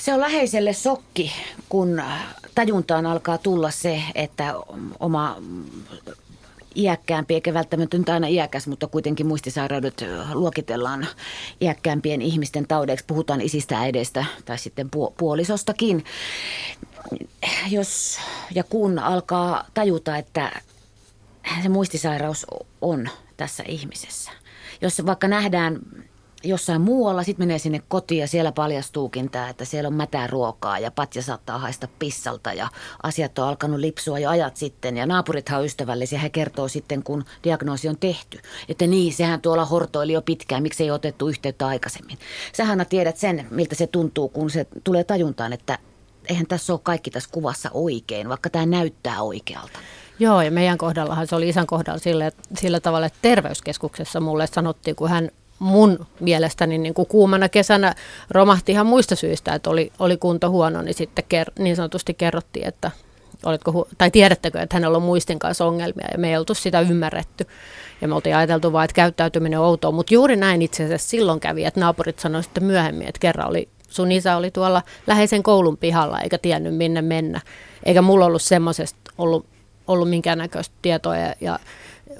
Se 0.00 0.14
on 0.14 0.20
läheiselle 0.20 0.72
sokki, 0.72 1.32
kun 1.68 2.02
tajuntaan 2.54 3.06
alkaa 3.06 3.38
tulla 3.38 3.70
se, 3.70 4.02
että 4.14 4.54
oma 5.00 5.36
iäkkäämpi, 6.76 7.34
eikä 7.34 7.54
välttämättä 7.54 7.96
aina 8.12 8.26
iäkäs, 8.26 8.66
mutta 8.66 8.86
kuitenkin 8.86 9.26
muistisairaudet 9.26 10.04
luokitellaan 10.32 11.06
iäkkäämpien 11.60 12.22
ihmisten 12.22 12.66
taudeiksi. 12.66 13.04
Puhutaan 13.06 13.40
isistä, 13.40 13.78
äideistä 13.78 14.24
tai 14.44 14.58
sitten 14.58 14.88
puolisostakin. 15.18 16.04
Jos 17.70 18.18
ja 18.54 18.64
kun 18.64 18.98
alkaa 18.98 19.64
tajuta, 19.74 20.16
että 20.16 20.60
se 21.62 21.68
muistisairaus 21.68 22.46
on 22.80 23.08
tässä 23.36 23.64
ihmisessä. 23.68 24.30
Jos 24.80 25.06
vaikka 25.06 25.28
nähdään 25.28 25.78
jossain 26.44 26.80
muualla, 26.80 27.22
sitten 27.22 27.46
menee 27.46 27.58
sinne 27.58 27.82
kotiin 27.88 28.20
ja 28.20 28.28
siellä 28.28 28.52
paljastuukin 28.52 29.30
tämä, 29.30 29.48
että 29.48 29.64
siellä 29.64 29.88
on 29.88 29.94
mätää 29.94 30.26
ruokaa 30.26 30.78
ja 30.78 30.90
patja 30.90 31.22
saattaa 31.22 31.58
haista 31.58 31.88
pissalta 31.98 32.52
ja 32.52 32.68
asiat 33.02 33.38
on 33.38 33.48
alkanut 33.48 33.80
lipsua 33.80 34.18
jo 34.18 34.30
ajat 34.30 34.56
sitten 34.56 34.96
ja 34.96 35.06
naapurithan 35.06 35.58
on 35.58 35.66
ystävällisiä, 35.66 36.18
he 36.18 36.30
kertoo 36.30 36.68
sitten 36.68 37.02
kun 37.02 37.24
diagnoosi 37.44 37.88
on 37.88 37.98
tehty, 37.98 38.38
että 38.68 38.86
niin, 38.86 39.12
sehän 39.12 39.40
tuolla 39.40 39.64
hortoili 39.64 40.12
jo 40.12 40.22
pitkään, 40.22 40.62
miksi 40.62 40.84
ei 40.84 40.90
otettu 40.90 41.28
yhteyttä 41.28 41.66
aikaisemmin. 41.66 42.18
Sähän 42.52 42.86
tiedät 42.88 43.16
sen, 43.16 43.46
miltä 43.50 43.74
se 43.74 43.86
tuntuu, 43.86 44.28
kun 44.28 44.50
se 44.50 44.66
tulee 44.84 45.04
tajuntaan, 45.04 45.52
että 45.52 45.78
eihän 46.28 46.46
tässä 46.46 46.72
ole 46.72 46.80
kaikki 46.82 47.10
tässä 47.10 47.28
kuvassa 47.32 47.70
oikein, 47.74 48.28
vaikka 48.28 48.50
tämä 48.50 48.66
näyttää 48.66 49.22
oikealta. 49.22 49.78
Joo, 50.18 50.42
ja 50.42 50.50
meidän 50.50 50.78
kohdallahan 50.78 51.26
se 51.26 51.36
oli 51.36 51.48
isän 51.48 51.66
kohdalla 51.66 51.98
sille, 51.98 52.32
sillä 52.58 52.80
tavalla, 52.80 53.06
että 53.06 53.18
terveyskeskuksessa 53.22 54.20
mulle 54.20 54.46
sanottiin, 54.46 54.96
kun 54.96 55.10
hän 55.10 55.30
mun 55.60 56.06
mielestäni 56.20 56.78
niin 56.78 56.94
kuin 56.94 57.08
kuumana 57.08 57.48
kesänä 57.48 57.94
romahti 58.30 58.72
ihan 58.72 58.86
muista 58.86 59.16
syistä, 59.16 59.54
että 59.54 59.70
oli, 59.70 59.92
oli 59.98 60.16
kunto 60.16 60.50
huono, 60.50 60.82
niin 60.82 60.94
sitten 60.94 61.24
ker, 61.28 61.50
niin 61.58 61.76
sanotusti 61.76 62.14
kerrottiin, 62.14 62.66
että 62.68 62.90
oletko, 63.44 63.88
tai 63.98 64.10
tiedättekö, 64.10 64.60
että 64.60 64.76
hänellä 64.76 64.96
on 64.96 65.02
muistin 65.02 65.38
kanssa 65.38 65.64
ongelmia 65.64 66.08
ja 66.12 66.18
me 66.18 66.28
ei 66.30 66.36
oltu 66.36 66.54
sitä 66.54 66.80
ymmärretty. 66.80 67.46
Ja 68.00 68.08
me 68.08 68.14
oltiin 68.14 68.36
ajateltu 68.36 68.72
vain, 68.72 68.84
että 68.84 68.94
käyttäytyminen 68.94 69.58
on 69.58 69.66
outoa, 69.66 69.90
mutta 69.90 70.14
juuri 70.14 70.36
näin 70.36 70.62
itse 70.62 70.84
asiassa 70.84 71.08
silloin 71.08 71.40
kävi, 71.40 71.64
että 71.64 71.80
naapurit 71.80 72.18
sanoivat 72.18 72.44
sitten 72.44 72.64
myöhemmin, 72.64 73.08
että 73.08 73.20
kerran 73.20 73.48
oli, 73.48 73.68
sun 73.88 74.12
isä 74.12 74.36
oli 74.36 74.50
tuolla 74.50 74.82
läheisen 75.06 75.42
koulun 75.42 75.76
pihalla 75.76 76.20
eikä 76.20 76.38
tiennyt 76.38 76.76
minne 76.76 77.02
mennä. 77.02 77.40
Eikä 77.84 78.02
mulla 78.02 78.26
ollut 78.26 78.42
semmoisesta 78.42 79.12
ollut, 79.18 79.46
ollut 79.86 80.10
minkäännäköistä 80.10 80.74
tietoa 80.82 81.16
ja, 81.16 81.34
ja 81.40 81.58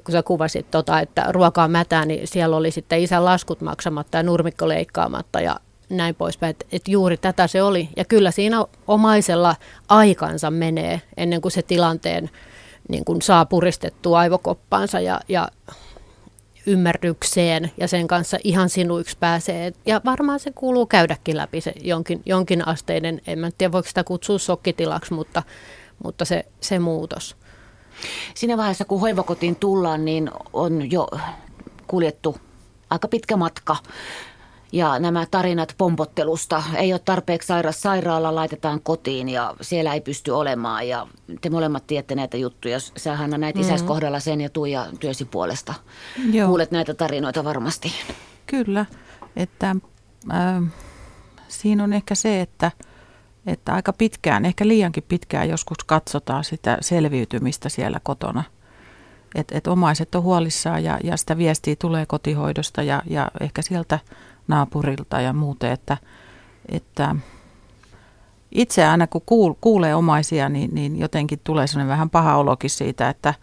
kun 0.05 0.13
sä 0.13 0.23
kuvasit, 0.23 0.71
tota, 0.71 1.01
että 1.01 1.25
ruokaa 1.29 1.69
mätää, 1.69 2.05
niin 2.05 2.29
siellä 2.29 2.57
oli 2.57 2.71
sitten 2.71 3.01
isän 3.01 3.25
laskut 3.25 3.61
maksamatta 3.61 4.17
ja 4.17 4.23
nurmikko 4.23 4.69
leikkaamatta 4.69 5.41
ja 5.41 5.57
näin 5.91 6.15
poispäin. 6.15 6.51
Että 6.51 6.67
et 6.73 6.89
juuri 6.89 7.17
tätä 7.17 7.47
se 7.47 7.63
oli. 7.63 7.89
Ja 7.97 8.05
kyllä 8.05 8.31
siinä 8.31 8.65
omaisella 8.87 9.57
aikansa 9.89 10.51
menee 10.51 11.01
ennen 11.17 11.41
kuin 11.41 11.53
se 11.53 11.63
tilanteen 11.63 12.31
niin 12.89 13.05
kuin 13.05 13.23
saa 13.23 13.47
puristettua 13.47 14.19
aivokoppaansa 14.19 15.01
ja, 15.01 15.21
ja 15.29 15.49
ymmärrykseen 16.67 17.71
ja 17.77 17.89
sen 17.89 18.09
kanssa 18.09 18.39
ihan 18.45 18.69
sinuiksi 18.69 19.17
pääsee. 19.21 19.73
Ja 19.87 20.01
varmaan 20.05 20.41
se 20.41 20.51
kuuluu 20.55 20.87
käydäkin 20.87 21.37
läpi 21.37 21.61
se 21.61 21.73
jonkin, 21.81 22.23
jonkin 22.27 22.69
asteinen, 22.69 23.21
en 23.27 23.39
mä 23.39 23.51
tiedä 23.59 23.73
voiko 23.73 23.89
sitä 23.89 24.05
kutsua 24.05 24.39
sokkitilaksi, 24.39 25.15
mutta, 25.15 25.43
mutta 26.05 26.25
se, 26.25 26.45
se 26.61 26.79
muutos. 26.79 27.37
Siinä 28.35 28.57
vaiheessa, 28.57 28.85
kun 28.85 29.01
hoivakotiin 29.01 29.57
tullaan, 29.57 30.05
niin 30.05 30.31
on 30.53 30.91
jo 30.91 31.09
kuljettu 31.87 32.37
aika 32.91 33.09
pitkä 33.09 33.37
matka. 33.37 33.77
Ja 34.73 34.99
nämä 34.99 35.27
tarinat 35.31 35.75
pompottelusta, 35.79 36.63
ei 36.77 36.93
ole 36.93 37.01
tarpeeksi 37.05 37.47
sairas 37.47 37.83
sairaala, 37.83 38.35
laitetaan 38.35 38.81
kotiin 38.83 39.29
ja 39.29 39.55
siellä 39.61 39.95
ei 39.95 40.01
pysty 40.01 40.31
olemaan. 40.31 40.89
Ja 40.89 41.07
te 41.41 41.51
molemmat 41.51 41.87
tiedätte 41.87 42.15
näitä 42.15 42.37
juttuja. 42.37 42.79
Sä 42.97 43.17
Hanna 43.17 43.39
näet 43.39 43.55
mm. 43.55 43.61
isäs 43.61 43.83
kohdalla 43.83 44.21
sen 44.21 44.41
ja 44.41 44.49
Tuija 44.49 44.87
työsi 45.01 45.25
puolesta. 45.25 45.75
Joo. 46.33 46.49
Kuulet 46.49 46.71
näitä 46.71 46.95
tarinoita 46.95 47.45
varmasti. 47.45 47.93
Kyllä, 48.47 48.87
että 49.37 49.77
äh, 50.33 50.63
siinä 51.49 51.85
on 51.85 51.93
ehkä 51.93 52.15
se, 52.15 52.41
että, 52.41 52.71
että 53.47 53.75
aika 53.75 53.93
pitkään, 53.93 54.45
ehkä 54.45 54.69
liiankin 54.69 55.05
pitkään 55.09 55.49
joskus 55.49 55.85
katsotaan 55.87 56.45
sitä 56.45 56.79
selviytymistä 56.81 57.69
siellä 57.69 58.01
kotona– 58.03 58.45
että 59.35 59.59
et 59.59 59.67
omaiset 59.67 60.15
on 60.15 60.23
huolissaan 60.23 60.85
ja, 60.85 60.99
ja 61.05 61.17
sitä 61.17 61.39
viestiä 61.39 61.77
tulee 61.77 62.07
kotihoidosta 62.07 62.83
ja, 62.83 63.03
ja 63.07 63.31
ehkä 63.41 63.63
sieltä 63.63 63.99
naapurilta 64.49 65.21
ja 65.21 65.33
muuten, 65.33 65.73
että, 65.73 65.97
että 66.69 67.17
itse 68.53 68.87
aina 68.87 69.07
kun 69.07 69.23
kuul, 69.27 69.55
kuulee 69.61 69.95
omaisia, 69.95 70.49
niin, 70.49 70.75
niin 70.75 70.99
jotenkin 70.99 71.41
tulee 71.45 71.67
sellainen 71.67 71.93
vähän 71.93 72.11
paha 72.11 72.37
olokin 72.37 72.71
siitä, 72.71 73.09
että, 73.09 73.35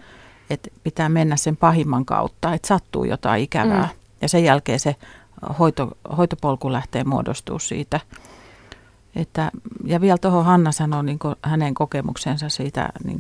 että 0.50 0.70
pitää 0.84 1.10
mennä 1.10 1.36
sen 1.36 1.58
pahimman 1.58 2.06
kautta, 2.06 2.54
että 2.54 2.68
sattuu 2.68 3.04
jotain 3.04 3.44
ikävää. 3.44 3.84
Mm. 3.84 4.00
Ja 4.22 4.30
sen 4.30 4.44
jälkeen 4.44 4.80
se 4.80 4.96
hoito, 5.60 5.98
hoitopolku 6.18 6.72
lähtee 6.72 7.04
muodostuu 7.04 7.60
siitä. 7.60 8.00
Että, 9.18 9.52
ja 9.86 10.02
vielä 10.02 10.18
tuohon 10.18 10.46
Hanna 10.46 10.72
sanoi 10.72 11.04
niin 11.04 11.20
hänen 11.42 11.74
kokemuksensa 11.74 12.50
siitä 12.50 12.90
niin 13.04 13.20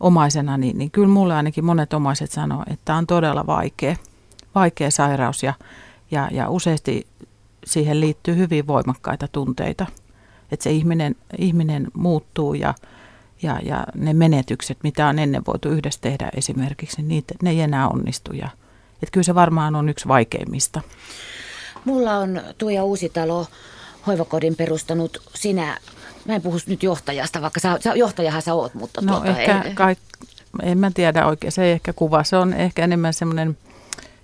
omaisena, 0.00 0.56
niin, 0.56 0.78
niin 0.78 0.90
kyllä 0.90 1.08
mulle 1.08 1.34
ainakin 1.34 1.64
monet 1.64 1.92
omaiset 1.92 2.30
sanoo, 2.30 2.64
että 2.70 2.94
on 2.94 3.06
todella 3.06 3.46
vaikea, 3.46 3.96
vaikea 4.54 4.90
sairaus 4.90 5.42
ja, 5.42 5.54
ja, 6.10 6.28
ja 6.32 6.50
useasti 6.50 7.06
siihen 7.66 8.00
liittyy 8.00 8.36
hyvin 8.36 8.66
voimakkaita 8.66 9.28
tunteita. 9.28 9.86
Että 10.52 10.64
se 10.64 10.70
ihminen, 10.70 11.16
ihminen 11.38 11.86
muuttuu 11.94 12.54
ja, 12.54 12.74
ja, 13.42 13.60
ja 13.62 13.86
ne 13.94 14.14
menetykset, 14.14 14.78
mitä 14.82 15.06
on 15.06 15.18
ennen 15.18 15.42
voitu 15.46 15.68
yhdessä 15.68 16.00
tehdä 16.00 16.30
esimerkiksi, 16.36 16.96
niin 16.96 17.08
niitä, 17.08 17.34
ne 17.42 17.50
ei 17.50 17.60
enää 17.60 17.88
onnistu. 17.88 18.32
Ja, 18.32 18.48
että 18.94 19.12
kyllä 19.12 19.24
se 19.24 19.34
varmaan 19.34 19.76
on 19.76 19.88
yksi 19.88 20.08
vaikeimmista. 20.08 20.80
Mulla 21.84 22.16
on 22.16 22.40
Tuija 22.58 22.84
Uusitalo 22.84 23.46
hoivakodin 24.06 24.56
perustanut 24.56 25.22
sinä 25.34 25.78
Mä 26.24 26.34
en 26.34 26.42
puhu 26.42 26.58
nyt 26.66 26.82
johtajasta, 26.82 27.42
vaikka 27.42 27.60
sä, 27.60 27.78
sä, 27.80 27.94
johtajahan 27.94 28.42
sä 28.42 28.54
oot, 28.54 28.74
mutta 28.74 29.00
no, 29.00 29.12
tuota, 29.12 29.40
ehkä 29.40 29.62
ei, 29.62 29.74
kaik, 29.74 29.98
en 30.62 30.78
mä 30.78 30.90
tiedä 30.94 31.26
oikein, 31.26 31.52
se 31.52 31.64
ei 31.64 31.72
ehkä 31.72 31.92
kuva. 31.92 32.24
Se 32.24 32.36
on 32.36 32.54
ehkä 32.54 32.84
enemmän 32.84 33.14
semmoinen 33.14 33.58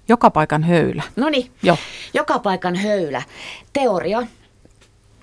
joka 0.08 0.30
paikan 0.30 0.62
höylä. 0.62 1.02
No 1.16 1.28
niin, 1.28 1.50
joka 2.14 2.38
paikan 2.38 2.76
höylä. 2.76 3.22
Teoria, 3.72 4.22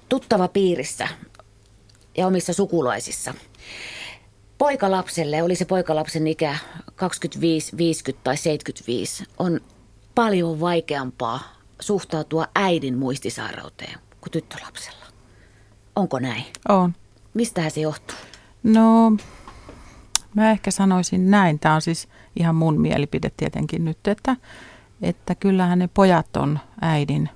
tuttava 0.10 0.48
piirissä 0.48 1.08
ja 2.18 2.28
omissa 2.28 2.54
sukulaisissa. 2.54 3.34
Poikalapselle, 4.58 5.44
oli 5.44 5.56
se 5.56 5.66
poikalapsen 5.66 6.28
ikä 6.28 6.58
25, 6.96 7.78
50 7.78 8.24
tai 8.24 8.38
75, 8.38 9.24
on 9.38 9.62
paljon 10.16 10.60
vaikeampaa 10.60 11.40
suhtautua 11.80 12.48
äidin 12.56 12.98
muistisairauteen 12.98 14.00
kuin 14.24 14.32
tyttölapsella. 14.32 15.06
Onko 15.96 16.20
näin? 16.20 16.46
On. 16.70 16.94
Mistähän 17.34 17.72
se 17.72 17.82
johtuu? 17.82 18.18
No, 18.64 19.12
mä 20.36 20.52
ehkä 20.52 20.72
sanoisin 20.72 21.32
näin. 21.32 21.60
Tämä 21.60 21.76
on 21.76 21.82
siis 21.82 22.08
ihan 22.36 22.56
mun 22.56 22.82
mielipide 22.82 23.32
tietenkin 23.38 23.86
nyt, 23.86 24.08
että, 24.08 24.36
että 25.02 25.36
kyllähän 25.36 25.80
ne 25.80 25.90
pojat 25.94 26.38
on 26.38 26.60
äidin 26.82 27.30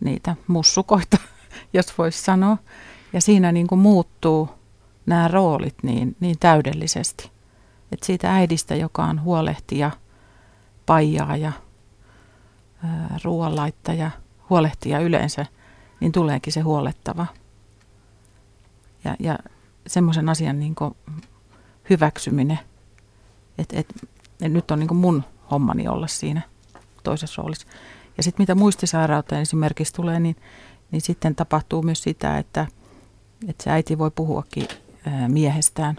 niitä 0.00 0.36
mussukoita, 0.46 1.16
jos 1.72 1.98
voisi 1.98 2.22
sanoa. 2.22 2.56
Ja 3.12 3.20
siinä 3.20 3.52
niin 3.52 3.66
kuin 3.66 3.78
muuttuu 3.78 4.48
nämä 5.06 5.28
roolit 5.28 5.76
niin, 5.82 6.16
niin 6.20 6.36
täydellisesti. 6.40 7.30
Että 7.92 8.06
siitä 8.06 8.34
äidistä, 8.34 8.74
joka 8.74 9.04
on 9.04 9.22
huolehtija, 9.22 9.90
paijaaja, 10.86 11.52
ruoanlaittaja, 13.24 14.10
huolehtija 14.50 14.98
yleensä, 14.98 15.46
niin 16.00 16.12
tuleekin 16.12 16.52
se 16.52 16.60
huolettava 16.60 17.26
ja, 19.04 19.16
ja 19.20 19.38
semmoisen 19.86 20.28
asian 20.28 20.58
niin 20.58 20.74
hyväksyminen, 21.90 22.58
että 23.58 23.78
et, 23.78 23.86
et 24.42 24.52
nyt 24.52 24.70
on 24.70 24.78
niin 24.78 24.96
mun 24.96 25.24
hommani 25.50 25.88
olla 25.88 26.06
siinä 26.06 26.42
toisessa 27.02 27.42
roolissa. 27.42 27.66
Ja 28.16 28.22
sitten 28.22 28.42
mitä 28.42 28.54
muistisairauteen 28.54 29.42
esimerkiksi 29.42 29.94
tulee, 29.94 30.20
niin, 30.20 30.36
niin 30.90 31.00
sitten 31.00 31.34
tapahtuu 31.34 31.82
myös 31.82 32.02
sitä, 32.02 32.38
että, 32.38 32.66
että 33.48 33.64
se 33.64 33.70
äiti 33.70 33.98
voi 33.98 34.10
puhuakin 34.10 34.68
ää, 35.06 35.28
miehestään. 35.28 35.96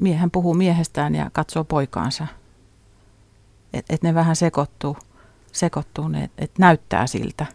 Miehän 0.00 0.30
puhuu 0.30 0.54
miehestään 0.54 1.14
ja 1.14 1.30
katsoo 1.32 1.64
poikaansa. 1.64 2.26
Että 3.72 3.94
et 3.94 4.02
ne 4.02 4.14
vähän 4.14 4.36
sekoittuu, 4.36 4.96
sekoittuu 5.52 6.10
että 6.24 6.44
et 6.44 6.58
näyttää 6.58 7.06
siltä 7.06 7.46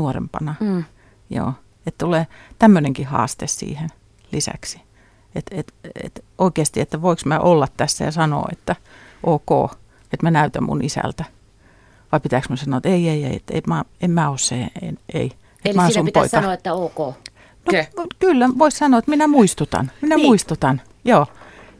nuorempana. 0.00 0.54
Mm. 0.60 0.84
Joo. 1.30 1.52
Että 1.86 2.04
tulee 2.04 2.26
tämmöinenkin 2.58 3.06
haaste 3.06 3.46
siihen 3.46 3.88
lisäksi. 4.32 4.80
Että 5.34 5.56
et, 5.56 5.74
et 6.04 6.24
oikeasti, 6.38 6.80
että 6.80 7.02
voiko 7.02 7.22
mä 7.24 7.38
olla 7.38 7.68
tässä 7.76 8.04
ja 8.04 8.12
sanoa, 8.12 8.48
että 8.52 8.76
ok, 9.22 9.72
että 10.12 10.26
mä 10.26 10.30
näytän 10.30 10.64
mun 10.64 10.84
isältä. 10.84 11.24
Vai 12.12 12.20
pitääkö 12.20 12.46
mä 12.50 12.56
sanoa, 12.56 12.76
että 12.76 12.88
ei, 12.88 13.08
ei, 13.08 13.24
ei, 13.24 13.36
että 13.36 13.54
en 13.54 13.62
mä, 13.66 13.84
en 14.00 14.10
mä 14.10 14.28
ole 14.30 14.38
se, 14.38 14.68
en, 14.82 14.98
ei. 15.14 15.32
Eli 15.64 15.74
mä 15.74 15.90
siinä 15.90 16.04
pitäisi 16.04 16.30
poika. 16.30 16.42
sanoa, 16.42 16.52
että 16.52 16.74
ok. 16.74 16.98
No, 17.96 18.06
kyllä, 18.18 18.48
voisi 18.58 18.78
sanoa, 18.78 18.98
että 18.98 19.10
minä 19.10 19.26
muistutan. 19.26 19.90
Minä 20.00 20.16
niin. 20.16 20.26
muistutan, 20.26 20.80
joo. 21.04 21.26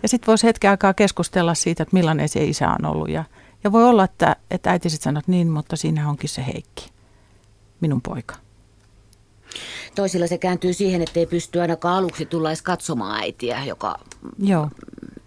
Ja 0.02 0.09
sitten 0.09 0.26
voisi 0.26 0.46
hetken 0.46 0.70
aikaa 0.70 0.94
keskustella 0.94 1.54
siitä, 1.54 1.83
että 1.83 1.96
millainen 1.96 2.28
se 2.28 2.44
isä 2.44 2.68
on 2.68 2.85
ollut. 2.85 3.09
Ja, 3.09 3.24
ja 3.64 3.72
voi 3.72 3.85
olla, 3.85 4.04
että, 4.04 4.37
että 4.50 4.70
äiti 4.70 4.90
sitten 4.90 5.04
sanoo, 5.04 5.18
että 5.18 5.30
niin, 5.30 5.48
mutta 5.48 5.76
siinä 5.76 6.09
onkin 6.09 6.28
se 6.28 6.46
Heikki, 6.46 6.90
minun 7.80 8.02
poika. 8.02 8.34
Toisilla 9.94 10.26
se 10.26 10.38
kääntyy 10.38 10.72
siihen, 10.72 11.02
että 11.02 11.20
ei 11.20 11.26
pysty 11.26 11.60
ainakaan 11.60 11.96
aluksi 11.96 12.26
tulla 12.26 12.50
edes 12.50 12.62
katsomaan 12.62 13.20
äitiä, 13.20 13.64
joka 13.64 13.98
Joo. 14.38 14.70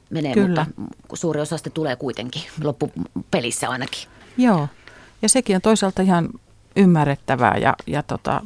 menee, 0.10 0.34
Kyllä. 0.34 0.66
mutta 0.66 1.16
suuri 1.16 1.42
osa 1.42 1.58
sitten 1.58 1.74
tulee 1.74 1.96
kuitenkin, 1.96 2.42
loppupelissä 2.64 3.70
ainakin. 3.70 4.10
Joo, 4.38 4.68
ja 5.22 5.30
sekin 5.30 5.56
on 5.56 5.62
toisaalta 5.62 6.02
ihan 6.02 6.30
ymmärrettävää, 6.76 7.58
ja, 7.58 7.76
ja 7.88 8.04
tota, 8.04 8.42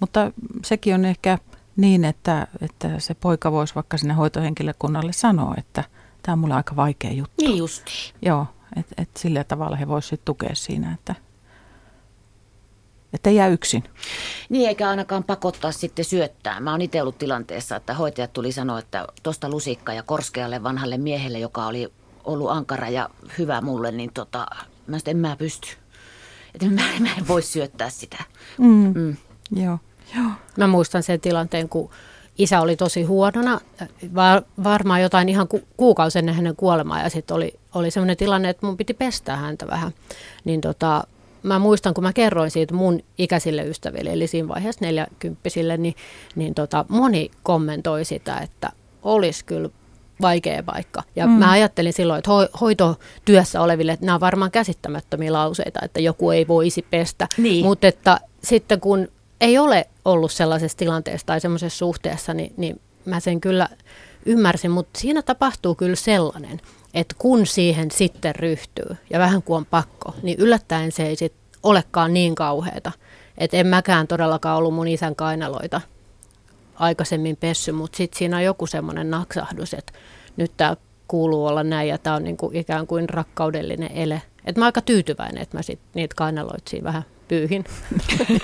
mutta 0.00 0.30
sekin 0.64 0.94
on 0.94 1.04
ehkä 1.04 1.38
niin, 1.76 2.04
että, 2.04 2.46
että 2.60 2.98
se 2.98 3.14
poika 3.14 3.52
voisi 3.52 3.74
vaikka 3.74 3.98
sinne 3.98 4.14
hoitohenkilökunnalle 4.14 5.12
sanoa, 5.12 5.54
että 5.58 5.84
tämä 6.22 6.32
on 6.32 6.38
mulle 6.38 6.54
aika 6.54 6.76
vaikea 6.76 7.12
juttu. 7.12 7.44
Niin 7.44 7.56
justi. 7.56 7.92
Joo, 8.22 8.46
että 8.76 8.94
et 9.02 9.10
sillä 9.16 9.44
tavalla 9.44 9.76
he 9.76 9.88
voisivat 9.88 10.24
tukea 10.24 10.54
siinä, 10.54 10.92
että– 10.92 11.14
että 13.16 13.30
jää 13.30 13.48
yksin. 13.48 13.84
Niin, 14.48 14.68
eikä 14.68 14.88
ainakaan 14.88 15.24
pakottaa 15.24 15.72
sitten 15.72 16.04
syöttää. 16.04 16.60
Mä 16.60 16.70
oon 16.70 16.80
itse 16.80 17.02
ollut 17.02 17.18
tilanteessa, 17.18 17.76
että 17.76 17.94
hoitajat 17.94 18.32
tuli 18.32 18.52
sanoa, 18.52 18.78
että 18.78 19.06
tuosta 19.22 19.48
lusikka 19.48 19.92
ja 19.92 20.02
korskealle 20.02 20.62
vanhalle 20.62 20.98
miehelle, 20.98 21.38
joka 21.38 21.66
oli 21.66 21.92
ollut 22.24 22.50
ankara 22.50 22.88
ja 22.88 23.10
hyvä 23.38 23.60
mulle, 23.60 23.92
niin 23.92 24.10
tota, 24.14 24.46
mä 24.86 24.98
sitten 24.98 25.16
en 25.16 25.20
mä 25.20 25.36
pysty. 25.36 25.68
Että 26.54 26.66
mä, 26.66 26.82
mä 27.08 27.08
en 27.18 27.28
voi 27.28 27.42
syöttää 27.42 27.90
sitä. 27.90 28.24
Mm. 28.58 28.92
Mm. 28.94 29.16
Joo. 29.62 29.78
Joo. 30.16 30.30
Mä 30.56 30.66
muistan 30.66 31.02
sen 31.02 31.20
tilanteen, 31.20 31.68
kun 31.68 31.90
isä 32.38 32.60
oli 32.60 32.76
tosi 32.76 33.02
huonona, 33.02 33.60
var, 34.14 34.42
varmaan 34.64 35.02
jotain 35.02 35.28
ihan 35.28 35.48
ku, 35.48 35.60
kuukausi 35.76 36.18
ennen 36.18 36.34
hänen 36.34 36.56
kuolemaa 36.56 37.02
ja 37.02 37.10
sitten 37.10 37.36
oli, 37.36 37.54
oli 37.74 37.90
sellainen 37.90 38.16
tilanne, 38.16 38.48
että 38.48 38.66
mun 38.66 38.76
piti 38.76 38.94
pestä 38.94 39.36
häntä 39.36 39.66
vähän. 39.66 39.92
Niin 40.44 40.60
tota, 40.60 41.04
mä 41.42 41.58
muistan, 41.58 41.94
kun 41.94 42.04
mä 42.04 42.12
kerroin 42.12 42.50
siitä 42.50 42.74
mun 42.74 43.00
ikäisille 43.18 43.62
ystäville, 43.62 44.12
eli 44.12 44.26
siinä 44.26 44.48
vaiheessa 44.48 44.84
neljäkymppisille, 44.84 45.76
niin, 45.76 45.94
niin 46.36 46.54
tota, 46.54 46.84
moni 46.88 47.30
kommentoi 47.42 48.04
sitä, 48.04 48.38
että 48.38 48.72
olisi 49.02 49.44
kyllä 49.44 49.68
vaikea 50.20 50.62
paikka. 50.62 51.02
Ja 51.16 51.26
mm. 51.26 51.32
mä 51.32 51.50
ajattelin 51.50 51.92
silloin, 51.92 52.18
että 52.18 52.30
ho- 52.30 52.58
hoitotyössä 52.60 53.60
oleville, 53.60 53.92
että 53.92 54.06
nämä 54.06 54.14
on 54.14 54.20
varmaan 54.20 54.50
käsittämättömiä 54.50 55.32
lauseita, 55.32 55.80
että 55.82 56.00
joku 56.00 56.30
ei 56.30 56.48
voisi 56.48 56.86
pestä. 56.90 57.28
Niin. 57.38 57.64
Mutta 57.64 57.86
että 57.86 58.20
sitten 58.44 58.80
kun 58.80 59.08
ei 59.40 59.58
ole 59.58 59.86
ollut 60.04 60.32
sellaisessa 60.32 60.78
tilanteessa 60.78 61.26
tai 61.26 61.40
semmoisessa 61.40 61.78
suhteessa, 61.78 62.34
niin, 62.34 62.54
niin 62.56 62.80
mä 63.04 63.20
sen 63.20 63.40
kyllä 63.40 63.68
ymmärsin, 64.26 64.70
mutta 64.70 65.00
siinä 65.00 65.22
tapahtuu 65.22 65.74
kyllä 65.74 65.96
sellainen, 65.96 66.60
että 66.94 67.14
kun 67.18 67.46
siihen 67.46 67.90
sitten 67.90 68.34
ryhtyy 68.34 68.96
ja 69.10 69.18
vähän 69.18 69.42
kuin 69.42 69.56
on 69.56 69.66
pakko, 69.66 70.14
niin 70.22 70.38
yllättäen 70.38 70.92
se 70.92 71.06
ei 71.06 71.16
sitten 71.16 71.42
olekaan 71.62 72.14
niin 72.14 72.34
kauheata. 72.34 72.92
Että 73.38 73.56
en 73.56 73.66
mäkään 73.66 74.06
todellakaan 74.06 74.58
ollut 74.58 74.74
mun 74.74 74.88
isän 74.88 75.16
kainaloita 75.16 75.80
aikaisemmin 76.74 77.36
pessy, 77.36 77.72
mutta 77.72 77.96
sitten 77.96 78.18
siinä 78.18 78.36
on 78.36 78.44
joku 78.44 78.66
semmoinen 78.66 79.10
naksahdus, 79.10 79.74
että 79.74 79.92
nyt 80.36 80.52
tämä 80.56 80.76
kuuluu 81.08 81.46
olla 81.46 81.62
näin 81.62 81.88
ja 81.88 81.98
tämä 81.98 82.16
on 82.16 82.24
niinku 82.24 82.50
ikään 82.54 82.86
kuin 82.86 83.08
rakkaudellinen 83.08 83.92
ele. 83.92 84.22
Että 84.44 84.60
mä 84.60 84.64
oon 84.64 84.68
aika 84.68 84.80
tyytyväinen, 84.80 85.42
että 85.42 85.56
mä 85.56 85.62
sit 85.62 85.80
niitä 85.94 86.14
kainaloita 86.14 86.70
siinä 86.70 86.84
vähän 86.84 87.04
pyyhin. 87.28 87.64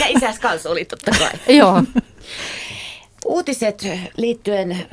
ja 0.00 0.06
isäs 0.08 0.38
kanssa 0.38 0.70
oli 0.70 0.84
totta 0.84 1.10
kai. 1.10 1.56
Joo. 1.56 1.82
Uutiset 3.24 3.86
liittyen 4.16 4.86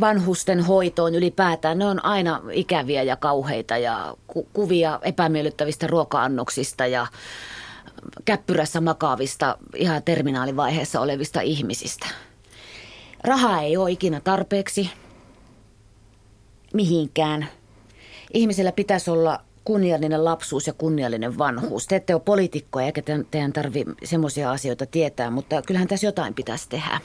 vanhusten 0.00 0.60
hoitoon 0.60 1.14
ylipäätään, 1.14 1.78
ne 1.78 1.86
on 1.86 2.04
aina 2.04 2.40
ikäviä 2.52 3.02
ja 3.02 3.16
kauheita 3.16 3.76
ja 3.76 4.14
ku- 4.26 4.48
kuvia 4.52 4.98
epämiellyttävistä 5.02 5.86
ruoka-annoksista 5.86 6.86
ja 6.86 7.06
käppyrässä 8.24 8.80
makaavista 8.80 9.58
ihan 9.76 10.02
terminaalivaiheessa 10.02 11.00
olevista 11.00 11.40
ihmisistä. 11.40 12.06
Rahaa 13.24 13.62
ei 13.62 13.76
ole 13.76 13.90
ikinä 13.90 14.20
tarpeeksi 14.20 14.90
mihinkään. 16.74 17.48
Ihmisellä 18.34 18.72
pitäisi 18.72 19.10
olla 19.10 19.40
kunniallinen 19.64 20.24
lapsuus 20.24 20.66
ja 20.66 20.72
kunniallinen 20.72 21.38
vanhuus. 21.38 21.86
Te 21.86 21.96
ette 21.96 22.14
ole 22.14 22.22
poliitikkoja 22.24 22.86
eikä 22.86 23.02
teidän 23.30 23.52
tarvi 23.52 23.84
semmoisia 24.04 24.50
asioita 24.50 24.86
tietää, 24.86 25.30
mutta 25.30 25.62
kyllähän 25.62 25.88
tässä 25.88 26.06
jotain 26.06 26.34
pitäisi 26.34 26.68
tehdä. 26.68 27.00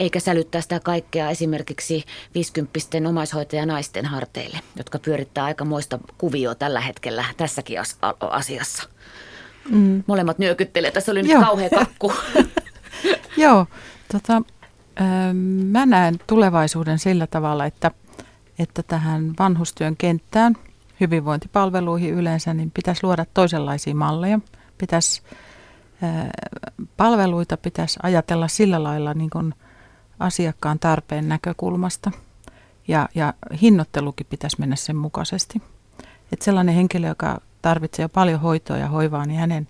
Eikä 0.00 0.20
sälyttää 0.20 0.60
sitä 0.60 0.80
kaikkea 0.80 1.30
esimerkiksi 1.30 2.04
50 2.34 2.80
omaishoitaja 3.08 3.66
naisten 3.66 4.06
harteille, 4.06 4.60
jotka 4.76 4.98
pyörittää 4.98 5.44
aika 5.44 5.64
moista 5.64 5.98
kuvioa 6.18 6.54
tällä 6.54 6.80
hetkellä 6.80 7.24
tässäkin 7.36 7.78
asiassa. 8.30 8.88
Mm. 9.70 10.02
Molemmat 10.06 10.38
nyökyttelee. 10.38 10.90
Tässä 10.90 11.12
oli 11.12 11.22
nyt 11.22 11.32
Joo. 11.32 11.42
kauhea 11.42 11.70
kakku. 11.70 12.12
Joo, 13.36 13.66
tota, 14.12 14.42
mä 15.70 15.86
näen 15.86 16.14
tulevaisuuden 16.26 16.98
sillä 16.98 17.26
tavalla, 17.26 17.66
että, 17.66 17.90
että 18.58 18.82
tähän 18.82 19.34
vanhustyön 19.38 19.96
kenttään– 19.96 20.56
hyvinvointipalveluihin 21.02 22.14
yleensä, 22.14 22.54
niin 22.54 22.70
pitäisi 22.70 23.04
luoda 23.04 23.26
toisenlaisia 23.34 23.94
malleja. 23.94 24.40
Pitäisi, 24.78 25.22
palveluita 26.96 27.56
pitäisi 27.56 27.98
ajatella 28.02 28.48
sillä 28.48 28.82
lailla 28.82 29.14
niin 29.14 29.30
kuin 29.30 29.54
asiakkaan 30.18 30.78
tarpeen 30.78 31.28
näkökulmasta. 31.28 32.10
Ja, 32.88 33.08
ja 33.14 33.34
hinnoittelukin 33.62 34.26
pitäisi 34.30 34.56
mennä 34.60 34.76
sen 34.76 34.96
mukaisesti. 34.96 35.62
Että 36.32 36.44
sellainen 36.44 36.74
henkilö, 36.74 37.08
joka 37.08 37.40
tarvitsee 37.62 38.04
jo 38.04 38.08
paljon 38.08 38.40
hoitoa 38.40 38.76
ja 38.76 38.88
hoivaa, 38.88 39.26
niin 39.26 39.40
hänen 39.40 39.68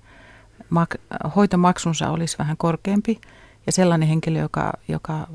mak- 0.75 1.31
hoitomaksunsa 1.37 2.11
olisi 2.11 2.39
vähän 2.39 2.57
korkeampi. 2.57 3.21
Ja 3.67 3.73
sellainen 3.73 4.09
henkilö, 4.09 4.39
joka, 4.39 4.73
joka 4.89 5.29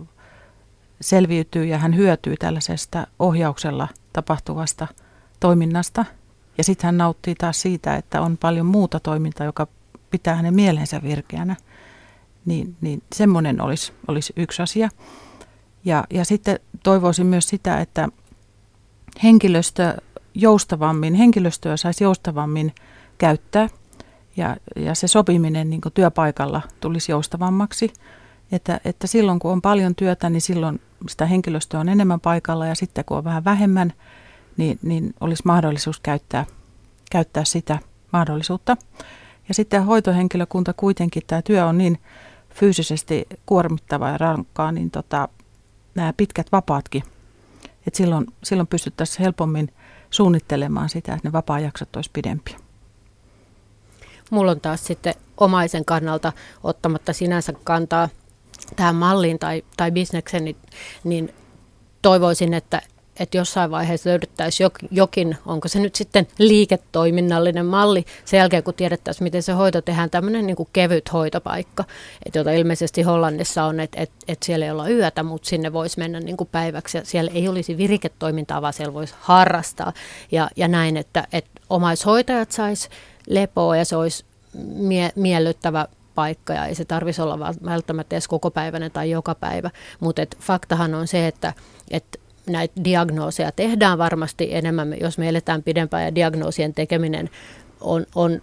selviytyy 1.01 1.65
ja 1.65 1.77
hän 1.77 1.95
hyötyy 1.95 2.37
tällaisesta 2.37 3.07
ohjauksella 3.19 3.87
tapahtuvasta– 4.13 4.87
toiminnasta. 5.39 6.05
Ja 6.57 6.63
sitten 6.63 6.87
hän 6.87 6.97
nauttii 6.97 7.35
taas 7.35 7.61
siitä, 7.61 7.95
että 7.95 8.21
on 8.21 8.37
paljon 8.37 8.65
muuta 8.65 8.99
toimintaa, 8.99 9.45
joka 9.45 9.67
pitää 10.11 10.35
hänen 10.35 10.53
mielensä 10.53 11.01
virkeänä. 11.03 11.55
Niin, 12.45 12.75
niin 12.81 13.03
semmoinen 13.13 13.61
olisi, 13.61 13.93
olisi 14.07 14.33
yksi 14.35 14.61
asia. 14.61 14.89
Ja, 15.85 16.03
ja 16.09 16.25
sitten 16.25 16.59
toivoisin 16.83 17.25
myös 17.25 17.49
sitä, 17.49 17.77
että 17.81 18.09
henkilöstö 19.23 19.97
joustavammin, 20.33 21.13
henkilöstöä 21.13 21.77
saisi 21.77 22.03
joustavammin 22.03 22.75
käyttää 23.17 23.69
ja, 24.37 24.57
ja 24.75 24.95
se 24.95 25.07
sopiminen 25.07 25.69
niin 25.69 25.81
työpaikalla 25.93 26.61
tulisi 26.79 27.11
joustavammaksi. 27.11 27.93
Että, 28.51 28.79
että 28.85 29.07
silloin 29.07 29.39
kun 29.39 29.51
on 29.51 29.61
paljon 29.61 29.95
työtä, 29.95 30.29
niin 30.29 30.41
silloin 30.41 30.81
sitä 31.09 31.25
henkilöstöä 31.25 31.79
on 31.79 31.89
enemmän 31.89 32.19
paikalla 32.19 32.65
ja 32.65 32.75
sitten 32.75 33.05
kun 33.05 33.17
on 33.17 33.23
vähän 33.23 33.45
vähemmän, 33.45 33.93
niin, 34.57 34.79
niin 34.81 35.13
olisi 35.19 35.43
mahdollisuus 35.45 35.99
käyttää, 35.99 36.45
käyttää 37.11 37.43
sitä 37.43 37.79
mahdollisuutta. 38.13 38.77
Ja 39.47 39.53
sitten 39.53 39.85
hoitohenkilökunta 39.85 40.73
kuitenkin, 40.73 41.23
tämä 41.27 41.41
työ 41.41 41.65
on 41.65 41.77
niin 41.77 41.99
fyysisesti 42.53 43.25
kuormittavaa 43.45 44.09
ja 44.09 44.17
rankkaa, 44.17 44.71
niin 44.71 44.91
tota, 44.91 45.29
nämä 45.95 46.13
pitkät 46.13 46.51
vapaatkin, 46.51 47.03
että 47.87 47.97
silloin, 47.97 48.25
silloin 48.43 48.67
pystyttäisiin 48.67 49.19
helpommin 49.19 49.73
suunnittelemaan 50.09 50.89
sitä, 50.89 51.13
että 51.13 51.27
ne 51.27 51.31
vapaa-jaksot 51.31 51.95
olisi 51.95 52.09
pidempiä. 52.13 52.59
Mulla 54.29 54.51
on 54.51 54.61
taas 54.61 54.85
sitten 54.85 55.13
omaisen 55.37 55.85
kannalta 55.85 56.33
ottamatta 56.63 57.13
sinänsä 57.13 57.53
kantaa 57.63 58.09
tähän 58.75 58.95
malliin 58.95 59.39
tai, 59.39 59.63
tai 59.77 59.91
bisnekseen, 59.91 60.45
niin, 60.45 60.57
niin 61.03 61.33
toivoisin, 62.01 62.53
että, 62.53 62.81
että 63.19 63.37
jossain 63.37 63.71
vaiheessa 63.71 64.09
löydettäisiin 64.09 64.69
jokin, 64.91 65.37
onko 65.45 65.67
se 65.67 65.79
nyt 65.79 65.95
sitten 65.95 66.27
liiketoiminnallinen 66.37 67.65
malli, 67.65 68.05
sen 68.25 68.37
jälkeen 68.37 68.63
kun 68.63 68.73
tiedettäisiin, 68.73 69.23
miten 69.23 69.43
se 69.43 69.51
hoito 69.51 69.81
tehdään, 69.81 70.09
tämmöinen 70.09 70.47
niin 70.47 70.55
kuin 70.55 70.69
kevyt 70.73 71.13
hoitopaikka, 71.13 71.83
että 72.25 72.39
jota 72.39 72.51
ilmeisesti 72.51 73.01
Hollannissa 73.01 73.63
on, 73.63 73.79
että, 73.79 74.01
että, 74.01 74.15
että 74.27 74.45
siellä 74.45 74.65
ei 74.65 74.71
olla 74.71 74.89
yötä, 74.89 75.23
mutta 75.23 75.49
sinne 75.49 75.73
voisi 75.73 75.99
mennä 75.99 76.19
niin 76.19 76.37
kuin 76.37 76.49
päiväksi 76.51 76.97
ja 76.97 77.05
siellä 77.05 77.31
ei 77.33 77.47
olisi 77.47 77.77
viriketoimintaa, 77.77 78.61
vaan 78.61 78.73
siellä 78.73 78.93
voisi 78.93 79.15
harrastaa. 79.19 79.93
Ja, 80.31 80.49
ja 80.55 80.67
näin, 80.67 80.97
että, 80.97 81.27
että 81.33 81.61
omaishoitajat 81.69 82.51
sais 82.51 82.89
lepoa 83.29 83.77
ja 83.77 83.85
se 83.85 83.95
olisi 83.95 84.25
mie- 84.75 85.11
miellyttävä 85.15 85.87
paikka 86.15 86.53
ja 86.53 86.65
ei 86.65 86.75
se 86.75 86.85
tarvitsisi 86.85 87.21
olla 87.21 87.53
välttämättä 87.65 88.15
edes 88.15 88.27
kokopäiväinen 88.27 88.91
tai 88.91 89.09
joka 89.09 89.35
päivä, 89.35 89.69
mutta 89.99 90.21
faktahan 90.39 90.95
on 90.95 91.07
se, 91.07 91.27
että, 91.27 91.53
että 91.91 92.19
näitä 92.49 92.83
diagnooseja 92.83 93.51
tehdään 93.51 93.97
varmasti 93.97 94.55
enemmän, 94.55 94.95
jos 95.01 95.17
me 95.17 95.29
eletään 95.29 95.63
pidempään 95.63 96.03
ja 96.03 96.15
diagnoosien 96.15 96.73
tekeminen 96.73 97.29
on, 97.81 98.05
on 98.15 98.41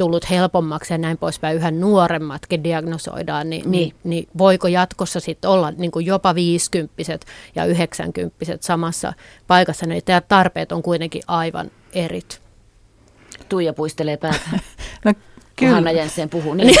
tullut 0.00 0.30
helpommaksi 0.30 0.94
ja 0.94 0.98
näin 0.98 1.18
poispäin, 1.18 1.56
yhä 1.56 1.70
nuoremmatkin 1.70 2.64
diagnosoidaan, 2.64 3.50
niin, 3.50 3.70
niin. 3.70 3.70
niin, 3.70 3.94
niin 4.04 4.28
voiko 4.38 4.68
jatkossa 4.68 5.20
sitten 5.20 5.50
olla 5.50 5.70
niin 5.70 5.90
kuin 5.90 6.06
jopa 6.06 6.34
50 6.34 6.94
ja 7.54 7.64
90 7.64 8.36
samassa 8.60 9.12
paikassa, 9.46 9.86
niin 9.86 10.04
tämä 10.04 10.20
tarpeet 10.20 10.72
on 10.72 10.82
kuitenkin 10.82 11.22
aivan 11.26 11.70
erit. 11.92 12.40
Tuija 13.48 13.72
puistelee 13.72 14.16
päätä. 14.16 14.50
no, 15.04 15.14
kyllä. 15.56 15.74
Hanna 15.74 15.90
Jensen 15.90 16.30
puhuu 16.30 16.54
niin. 16.54 16.76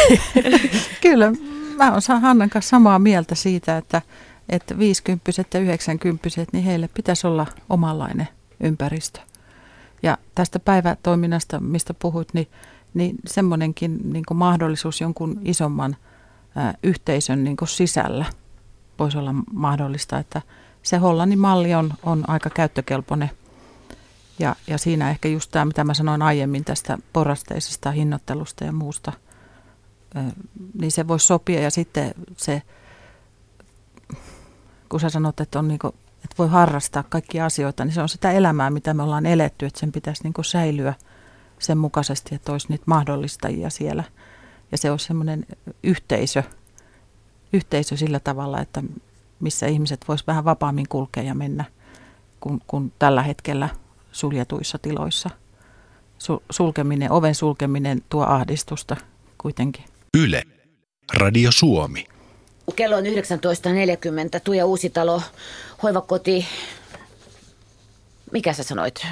kyllä, 1.02 1.32
mä 1.76 1.92
olen 1.92 2.20
Hannan 2.20 2.50
kanssa 2.50 2.70
samaa 2.70 2.98
mieltä 2.98 3.34
siitä, 3.34 3.76
että 3.76 4.02
että 4.50 4.78
50 4.78 5.30
ja 5.54 5.60
90 5.60 6.28
niin 6.52 6.64
heille 6.64 6.88
pitäisi 6.94 7.26
olla 7.26 7.46
omanlainen 7.68 8.28
ympäristö. 8.60 9.20
Ja 10.02 10.18
tästä 10.34 10.58
päivätoiminnasta, 10.58 11.60
mistä 11.60 11.94
puhuit, 11.94 12.28
niin, 12.32 12.48
niin 12.94 13.16
semmoinenkin 13.26 14.12
niin 14.12 14.24
mahdollisuus 14.34 15.00
jonkun 15.00 15.40
isomman 15.44 15.96
ä, 16.56 16.74
yhteisön 16.82 17.44
niin 17.44 17.56
sisällä 17.64 18.24
voisi 18.98 19.18
olla 19.18 19.34
mahdollista, 19.52 20.18
että 20.18 20.42
se 20.82 20.96
Hollannin 20.96 21.38
malli 21.38 21.74
on, 21.74 21.92
on 22.02 22.24
aika 22.30 22.50
käyttökelpoinen. 22.50 23.30
Ja, 24.38 24.56
ja 24.66 24.78
siinä 24.78 25.10
ehkä 25.10 25.28
just 25.28 25.50
tämä, 25.50 25.64
mitä 25.64 25.84
mä 25.84 25.94
sanoin 25.94 26.22
aiemmin 26.22 26.64
tästä 26.64 26.98
porrasteisesta 27.12 27.90
hinnoittelusta 27.90 28.64
ja 28.64 28.72
muusta, 28.72 29.12
niin 30.80 30.92
se 30.92 31.08
voisi 31.08 31.26
sopia 31.26 31.60
ja 31.60 31.70
sitten 31.70 32.14
se 32.36 32.62
kun 34.90 35.00
sä 35.00 35.10
sanot, 35.10 35.40
että, 35.40 35.58
on 35.58 35.68
niin 35.68 35.78
kuin, 35.78 35.94
että 36.24 36.36
voi 36.38 36.48
harrastaa 36.48 37.02
kaikkia 37.02 37.44
asioita, 37.44 37.84
niin 37.84 37.94
se 37.94 38.02
on 38.02 38.08
sitä 38.08 38.32
elämää, 38.32 38.70
mitä 38.70 38.94
me 38.94 39.02
ollaan 39.02 39.26
eletty, 39.26 39.66
että 39.66 39.80
sen 39.80 39.92
pitäisi 39.92 40.22
niin 40.22 40.44
säilyä 40.44 40.94
sen 41.58 41.78
mukaisesti, 41.78 42.34
että 42.34 42.52
olisi 42.52 42.66
niitä 42.68 42.84
mahdollistajia 42.86 43.70
siellä. 43.70 44.04
Ja 44.72 44.78
se 44.78 44.90
olisi 44.90 45.06
semmoinen 45.06 45.46
yhteisö, 45.82 46.42
yhteisö 47.52 47.96
sillä 47.96 48.20
tavalla, 48.20 48.60
että 48.60 48.82
missä 49.40 49.66
ihmiset 49.66 50.08
vois 50.08 50.26
vähän 50.26 50.44
vapaammin 50.44 50.88
kulkea 50.88 51.22
ja 51.22 51.34
mennä 51.34 51.64
kuin, 52.40 52.60
kuin 52.66 52.92
tällä 52.98 53.22
hetkellä 53.22 53.68
suljetuissa 54.12 54.78
tiloissa. 54.78 55.30
sulkeminen, 56.50 57.12
oven 57.12 57.34
sulkeminen 57.34 58.02
tuo 58.08 58.24
ahdistusta 58.24 58.96
kuitenkin. 59.38 59.84
Yle. 60.16 60.42
Radio 61.14 61.52
Suomi 61.52 62.06
kello 62.76 62.96
on 62.96 63.04
19.40. 63.04 64.40
Tuija 64.44 64.66
Uusitalo, 64.66 65.22
hoivakoti, 65.82 66.46
mikä 68.32 68.52
sä 68.52 68.62
sanoit? 68.62 69.06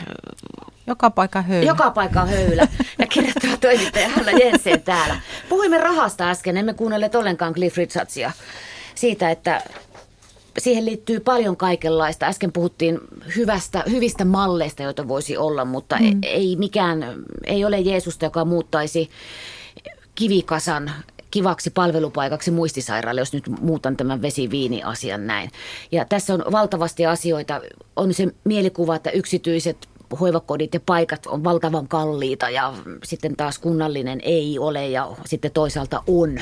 Joka 0.86 1.10
paikka 1.10 1.42
höylä. 1.42 1.66
Joka 1.66 1.90
paikka 1.90 2.26
höylä. 2.26 2.68
Ja 2.98 3.06
kirjoittava 3.06 3.56
toimittaja 3.56 4.08
Hanna 4.08 4.30
Jensen 4.30 4.82
täällä. 4.82 5.20
Puhuimme 5.48 5.78
rahasta 5.78 6.30
äsken, 6.30 6.56
emme 6.56 6.74
kuunnelleet 6.74 7.14
ollenkaan 7.14 7.54
Cliff 7.54 7.76
Richardsia 7.76 8.32
siitä, 8.94 9.30
että 9.30 9.62
siihen 10.58 10.86
liittyy 10.86 11.20
paljon 11.20 11.56
kaikenlaista. 11.56 12.26
Äsken 12.26 12.52
puhuttiin 12.52 12.98
hyvästä, 13.36 13.84
hyvistä 13.90 14.24
malleista, 14.24 14.82
joita 14.82 15.08
voisi 15.08 15.36
olla, 15.36 15.64
mutta 15.64 15.96
mm. 15.96 16.18
ei 16.22 16.56
mikään, 16.56 17.24
ei 17.46 17.64
ole 17.64 17.80
Jeesusta, 17.80 18.24
joka 18.24 18.44
muuttaisi 18.44 19.10
kivikasan 20.14 20.92
kivaksi 21.30 21.70
palvelupaikaksi 21.70 22.50
muistisairaalle, 22.50 23.20
jos 23.20 23.32
nyt 23.32 23.48
muutan 23.60 23.96
tämän 23.96 24.22
vesiviini-asian 24.22 25.26
näin. 25.26 25.50
Ja 25.92 26.04
tässä 26.04 26.34
on 26.34 26.44
valtavasti 26.52 27.06
asioita. 27.06 27.60
On 27.96 28.14
se 28.14 28.28
mielikuva, 28.44 28.96
että 28.96 29.10
yksityiset 29.10 29.88
hoivakodit 30.20 30.74
ja 30.74 30.80
paikat 30.80 31.26
on 31.26 31.44
valtavan 31.44 31.88
kalliita 31.88 32.50
ja 32.50 32.74
sitten 33.04 33.36
taas 33.36 33.58
kunnallinen 33.58 34.20
ei 34.22 34.58
ole 34.58 34.88
ja 34.88 35.08
sitten 35.26 35.50
toisaalta 35.50 36.02
on. 36.06 36.40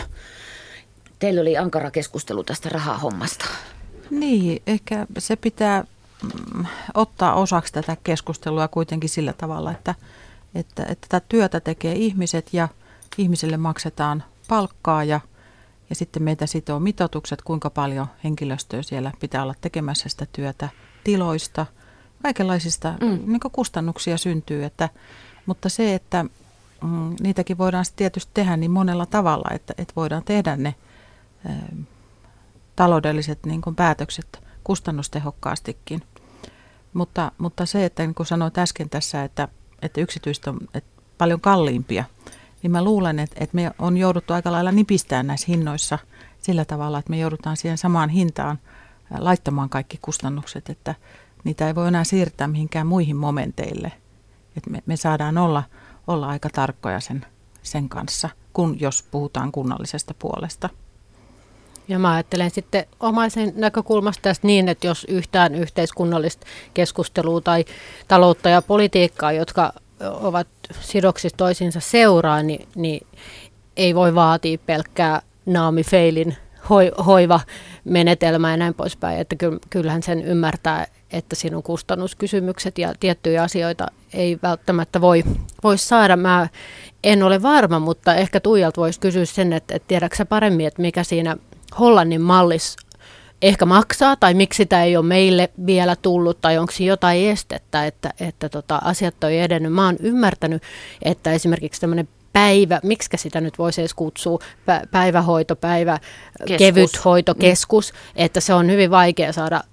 Teillä 1.19 1.41
oli 1.41 1.57
ankara 1.57 1.91
keskustelu 1.91 2.45
tästä 2.45 2.69
rahahommasta. 2.69 3.45
Niin, 4.11 4.63
ehkä 4.67 5.07
se 5.19 5.37
pitää 5.37 5.85
mm, 6.23 6.67
ottaa 6.95 7.35
osaksi 7.35 7.73
tätä 7.73 7.97
keskustelua 8.05 8.69
kuitenkin 8.69 9.11
sillä 9.11 9.33
tavalla, 9.33 9.71
että, 9.73 9.95
että, 10.55 10.83
että 10.83 11.07
tätä 11.09 11.27
työtä 11.29 11.61
tekee 11.61 11.95
ihmiset 11.95 12.49
ja 12.53 12.69
ihmisille 13.19 13.57
maksetaan 13.57 14.25
palkkaa 14.49 15.05
ja, 15.05 15.21
ja 15.91 15.95
sitten 15.95 16.23
meitä 16.23 16.47
sitoo 16.47 16.81
mitoitukset, 16.81 17.43
kuinka 17.43 17.71
paljon 17.71 18.07
henkilöstöä 18.25 18.83
siellä 18.83 19.13
pitää 19.21 19.43
olla 19.43 19.55
tekemässä 19.61 20.09
sitä 20.09 20.27
työtä, 20.33 20.69
tiloista, 21.05 21.67
kaikenlaisista 22.23 22.95
mm. 23.01 23.21
niin 23.27 23.41
kustannuksia 23.53 24.19
syntyy, 24.19 24.65
että, 24.65 24.89
mutta 25.47 25.69
se, 25.69 25.95
että 25.95 26.25
mm, 26.83 27.17
niitäkin 27.21 27.59
voidaan 27.59 27.85
tietysti 27.97 28.31
tehdä 28.35 28.57
niin 28.57 28.71
monella 28.71 29.07
tavalla, 29.07 29.49
että, 29.55 29.75
että 29.79 29.93
voidaan 29.97 30.25
tehdä 30.25 30.57
ne 30.57 30.75
ä, 31.47 31.53
taloudelliset 32.77 33.47
niin 33.47 33.61
kuin 33.61 33.77
päätökset 33.77 34.43
kustannustehokkaastikin. 34.65 36.03
Mutta, 36.93 37.33
mutta 37.39 37.67
se, 37.67 37.85
että 37.85 38.03
niin 38.03 38.15
kuin 38.15 38.27
sanoit 38.27 38.59
äsken 38.59 38.91
tässä, 38.91 39.25
että, 39.25 39.49
että 39.83 40.01
yksityiset 40.01 40.47
on 40.47 40.59
että 40.75 41.03
paljon 41.19 41.41
kalliimpia, 41.41 42.05
niin 42.67 42.73
mä 42.73 42.85
luulen, 42.85 43.19
että, 43.19 43.37
että 43.41 43.55
me 43.55 43.71
on 43.79 43.97
jouduttu 43.97 44.33
aika 44.33 44.53
lailla 44.53 44.73
nipistään 44.73 45.27
näissä 45.27 45.47
hinnoissa 45.49 45.99
sillä 46.39 46.65
tavalla, 46.65 46.99
että 46.99 47.11
me 47.11 47.19
joudutaan 47.19 47.57
siihen 47.57 47.79
samaan 47.79 48.09
hintaan 48.09 48.59
laittamaan 49.19 49.69
kaikki 49.69 49.99
kustannukset, 50.03 50.71
että 50.71 50.95
niitä 51.45 51.67
ei 51.67 51.75
voi 51.75 51.89
enää 51.89 52.05
siirtää 52.05 52.49
mihinkään 52.49 52.87
muihin 52.87 53.17
momenteille. 53.17 53.93
Että 54.57 54.71
me, 54.71 54.83
me 54.87 54.97
saadaan 54.97 55.39
olla, 55.39 55.63
olla 56.07 56.29
aika 56.29 56.49
tarkkoja 56.51 57.01
sen, 57.01 57.27
sen 57.63 57.89
kanssa, 57.89 58.29
kun 58.53 58.81
jos 58.81 59.03
puhutaan 59.11 59.53
kunnallisesta 59.53 60.15
puolesta. 60.19 60.69
Ja 61.89 61.99
mä 61.99 62.13
ajattelen 62.13 62.51
sitten 62.51 62.87
omaisen 63.01 63.53
näkökulmasta 63.57 64.23
tästä 64.23 64.47
niin, 64.47 64.69
että 64.69 64.87
jos 64.87 65.07
yhtään 65.09 65.55
yhteiskunnallista 65.55 66.47
keskustelua 66.75 67.41
tai 67.41 67.65
taloutta 68.09 68.49
ja 68.49 68.63
politiikkaa, 68.63 69.33
jotka 69.33 69.73
ovat 70.01 70.47
sidoksissa 70.81 71.37
toisiinsa 71.37 71.81
seuraa, 71.81 72.43
niin, 72.43 72.69
niin 72.75 73.07
ei 73.77 73.95
voi 73.95 74.15
vaatia 74.15 74.59
pelkkää 74.67 75.23
Naami 75.47 75.83
Feilin 75.83 76.37
hoiva 77.07 77.41
menetelmää 77.85 78.51
ja 78.51 78.57
näin 78.57 78.75
poispäin. 78.75 79.19
Että 79.19 79.37
kyllähän 79.71 80.03
sen 80.03 80.23
ymmärtää, 80.23 80.87
että 81.11 81.37
sinun 81.37 81.63
kustannuskysymykset 81.63 82.79
ja 82.79 82.93
tiettyjä 83.01 83.43
asioita 83.43 83.87
ei 84.15 84.39
välttämättä 84.43 85.01
voi, 85.01 85.25
voi 85.65 85.79
saada. 85.79 86.17
Mä 86.17 86.49
en 87.05 87.23
ole 87.23 87.43
varma, 87.43 87.79
mutta 87.79 88.15
ehkä 88.15 88.41
Tuijalta 88.41 88.81
voisi 88.81 89.01
kysyä 89.01 89.25
sen, 89.25 89.53
että, 89.53 89.75
että 89.75 89.89
tiedätkö 89.89 90.25
paremmin, 90.25 90.67
että 90.67 90.83
mikä 90.83 91.03
siinä 91.03 91.37
Hollannin 91.79 92.21
mallissa 92.21 92.79
ehkä 93.43 93.67
maksaa 93.67 94.17
tai 94.17 94.35
miksi 94.35 94.57
sitä 94.57 94.83
ei 94.83 94.97
ole 94.97 95.07
meille 95.07 95.51
vielä 95.67 95.97
tullut 95.97 96.41
tai 96.41 96.59
onko 96.59 96.73
jotain 96.81 97.29
estettä, 97.29 97.87
että, 97.87 98.15
että 98.21 98.49
tota, 98.49 98.77
asiat 98.85 99.25
on 99.25 99.31
edennyt. 99.31 99.73
Mä 99.73 99.87
oon 99.87 99.97
ymmärtänyt, 100.01 100.63
että 101.03 101.33
esimerkiksi 101.33 101.81
tämmöinen 101.81 102.09
päivä, 102.33 102.81
miksi 102.83 103.09
sitä 103.17 103.41
nyt 103.41 103.59
voisi 103.59 103.81
edes 103.81 103.95
kutsua, 103.95 104.39
päivähoito, 104.91 105.57
päivä, 105.57 105.99
kevyt 106.59 107.05
hoitokeskus, 107.05 107.93
mm. 107.93 107.99
että 108.17 108.41
se 108.41 108.55
on 108.55 108.71
hyvin 108.71 108.91
vaikea 108.91 109.33
saada, 109.33 109.65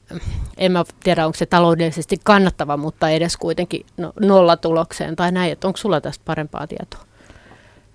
en 0.57 0.71
mä 0.71 0.83
tiedä 1.03 1.25
onko 1.25 1.37
se 1.37 1.45
taloudellisesti 1.45 2.17
kannattava, 2.23 2.77
mutta 2.77 3.09
edes 3.09 3.37
kuitenkin 3.37 3.85
no, 3.97 4.13
nollatulokseen 4.19 5.15
tai 5.15 5.31
näin, 5.31 5.51
että 5.51 5.67
onko 5.67 5.77
sulla 5.77 6.01
tästä 6.01 6.21
parempaa 6.25 6.67
tietoa? 6.67 7.05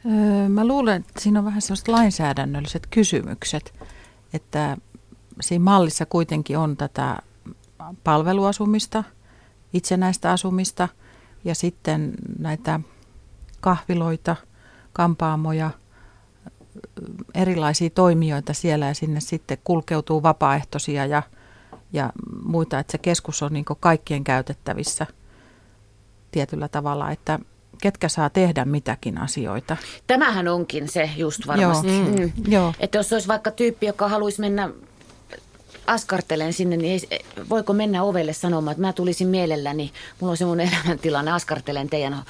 Öö, 0.07 0.48
mä 0.48 0.66
luulen, 0.66 1.00
että 1.09 1.20
siinä 1.20 1.38
on 1.38 1.44
vähän 1.44 1.62
sellaiset 1.62 1.88
lainsäädännölliset 1.88 2.87
kysymykset, 2.90 3.74
että 4.33 4.76
siinä 5.40 5.64
mallissa 5.64 6.07
kuitenkin 6.07 6.59
on 6.59 6.77
tätä 6.77 7.16
palveluasumista, 8.05 9.05
itsenäistä 9.72 10.31
asumista 10.31 10.88
ja 11.44 11.55
sitten 11.55 12.14
näitä 12.38 12.81
kahviloita, 13.61 14.37
kampaamoja, 14.92 15.70
erilaisia 17.35 17.90
toimijoita 17.90 18.53
siellä 18.53 18.87
ja 18.87 18.94
sinne 18.94 19.20
sitten 19.20 19.59
kulkeutuu 19.64 20.22
vapaaehtoisia 20.22 21.07
ja, 21.07 21.22
ja 21.92 22.12
muita, 22.44 22.79
että 22.79 22.92
se 22.92 22.98
keskus 22.98 23.42
on 23.42 23.53
niin 23.53 23.64
kaikkien 23.81 24.24
käytettävissä 24.24 25.07
tietyllä 26.31 26.68
tavalla, 26.68 27.11
että 27.11 27.38
ketkä 27.83 28.09
saa 28.09 28.31
tehdä 28.31 28.64
mitäkin 28.64 29.18
asioita. 29.18 29.77
Tämähän 30.07 30.48
onkin 30.48 30.88
se 30.88 31.11
just 31.16 31.46
varmasti. 31.46 31.98
Joo. 31.98 32.07
Mm. 32.07 32.33
Joo. 32.48 32.74
Että 32.81 32.98
jos 32.98 33.12
olisi 33.12 33.29
vaikka 33.29 33.51
tyyppi, 33.51 33.87
joka 33.87 34.09
haluaisi 34.09 34.40
mennä 34.40 34.70
askartelen 35.88 36.53
sinne, 36.53 36.77
niin 36.77 37.01
ei, 37.11 37.24
voiko 37.48 37.72
mennä 37.72 38.03
ovelle 38.03 38.33
sanomaan, 38.33 38.72
että 38.72 38.87
mä 38.87 38.92
tulisin 38.92 39.29
mielelläni, 39.29 39.92
mulla 40.20 40.31
on 40.31 40.37
semmoinen 40.37 40.70
elämäntilanne, 40.74 41.31
askartelen 41.31 41.90
teidän 41.90 42.22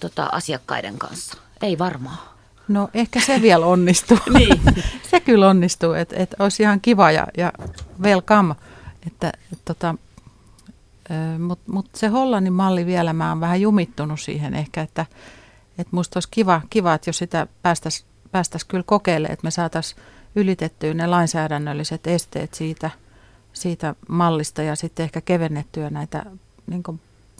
tota, 0.00 0.28
asiakkaiden 0.32 0.98
kanssa. 0.98 1.36
Ei 1.62 1.78
varmaan. 1.78 2.18
No 2.68 2.88
ehkä 2.94 3.20
se 3.20 3.42
vielä 3.42 3.66
onnistuu. 3.66 4.18
niin. 4.38 4.60
se 5.10 5.20
kyllä 5.20 5.48
onnistuu, 5.48 5.92
että 5.92 6.16
et 6.18 6.34
olisi 6.38 6.62
ihan 6.62 6.80
kiva 6.80 7.10
ja, 7.10 7.26
ja 7.36 7.52
welcome. 8.02 8.54
Että, 9.06 9.32
et, 9.52 9.58
tota, 9.64 9.94
Mutta 11.38 11.72
mut 11.72 11.86
se 11.94 12.06
Hollannin 12.06 12.52
malli 12.52 12.86
vielä, 12.86 13.12
mä 13.12 13.28
oon 13.28 13.40
vähän 13.40 13.60
jumittunut 13.60 14.20
siihen 14.20 14.54
ehkä, 14.54 14.82
että 14.82 15.06
et 15.78 15.86
musta 15.90 16.16
olisi 16.16 16.28
kiva, 16.30 16.60
kiva, 16.70 16.94
että 16.94 17.08
jos 17.08 17.18
sitä 17.18 17.46
päästäisiin 17.62 18.12
päästäisi 18.32 18.66
kyllä 18.66 18.84
kokeilemaan, 18.86 19.32
että 19.32 19.44
me 19.44 19.50
saataisiin 19.50 20.02
ylitettyä 20.34 20.94
ne 20.94 21.06
lainsäädännölliset 21.06 22.06
esteet 22.06 22.54
siitä, 22.54 22.90
siitä 23.52 23.94
mallista 24.08 24.62
ja 24.62 24.76
sitten 24.76 25.04
ehkä 25.04 25.20
kevennettyä 25.20 25.90
näitä 25.90 26.24
niin 26.66 26.82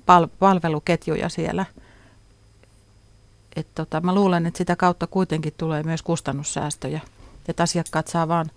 pal- 0.07 0.29
palveluketjuja 0.39 1.29
siellä. 1.29 1.67
Et 3.57 3.67
tota, 3.75 4.01
mä 4.01 4.15
luulen, 4.15 4.47
että 4.47 4.59
sitä 4.59 4.77
kautta 4.77 5.07
kuitenkin 5.07 5.55
tulee 5.57 5.83
myös 5.83 6.03
kustannussäästöjä. 6.03 7.01
Että 7.49 7.63
asiakkaat 7.63 8.09
saa 8.09 8.29
vaan, 8.29 8.51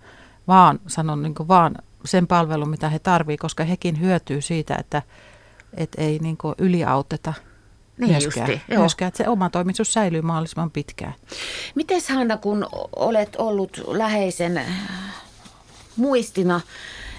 vaan 0.48 0.80
sanon 0.86 1.22
niin 1.22 1.34
vaan 1.48 1.76
sen 2.04 2.26
palvelun, 2.26 2.68
mitä 2.68 2.88
he 2.88 2.98
tarvitsevat, 2.98 3.40
koska 3.40 3.64
hekin 3.64 4.00
hyötyy 4.00 4.40
siitä, 4.40 4.76
että 4.76 5.02
et 5.74 5.92
ei 5.98 6.18
niin 6.18 6.38
yliauteta– 6.58 7.34
niin 7.98 8.10
myöskään, 8.10 8.50
justi, 8.50 8.72
joo. 8.72 8.80
myöskään, 8.80 9.08
että 9.08 9.18
se 9.18 9.28
oma 9.28 9.50
toimitus 9.50 9.92
säilyy 9.92 10.22
mahdollisimman 10.22 10.70
pitkään. 10.70 11.14
Miten 11.74 12.00
Hanna, 12.14 12.36
kun 12.36 12.66
olet 12.96 13.36
ollut 13.38 13.80
läheisen 13.86 14.60
muistina 15.96 16.60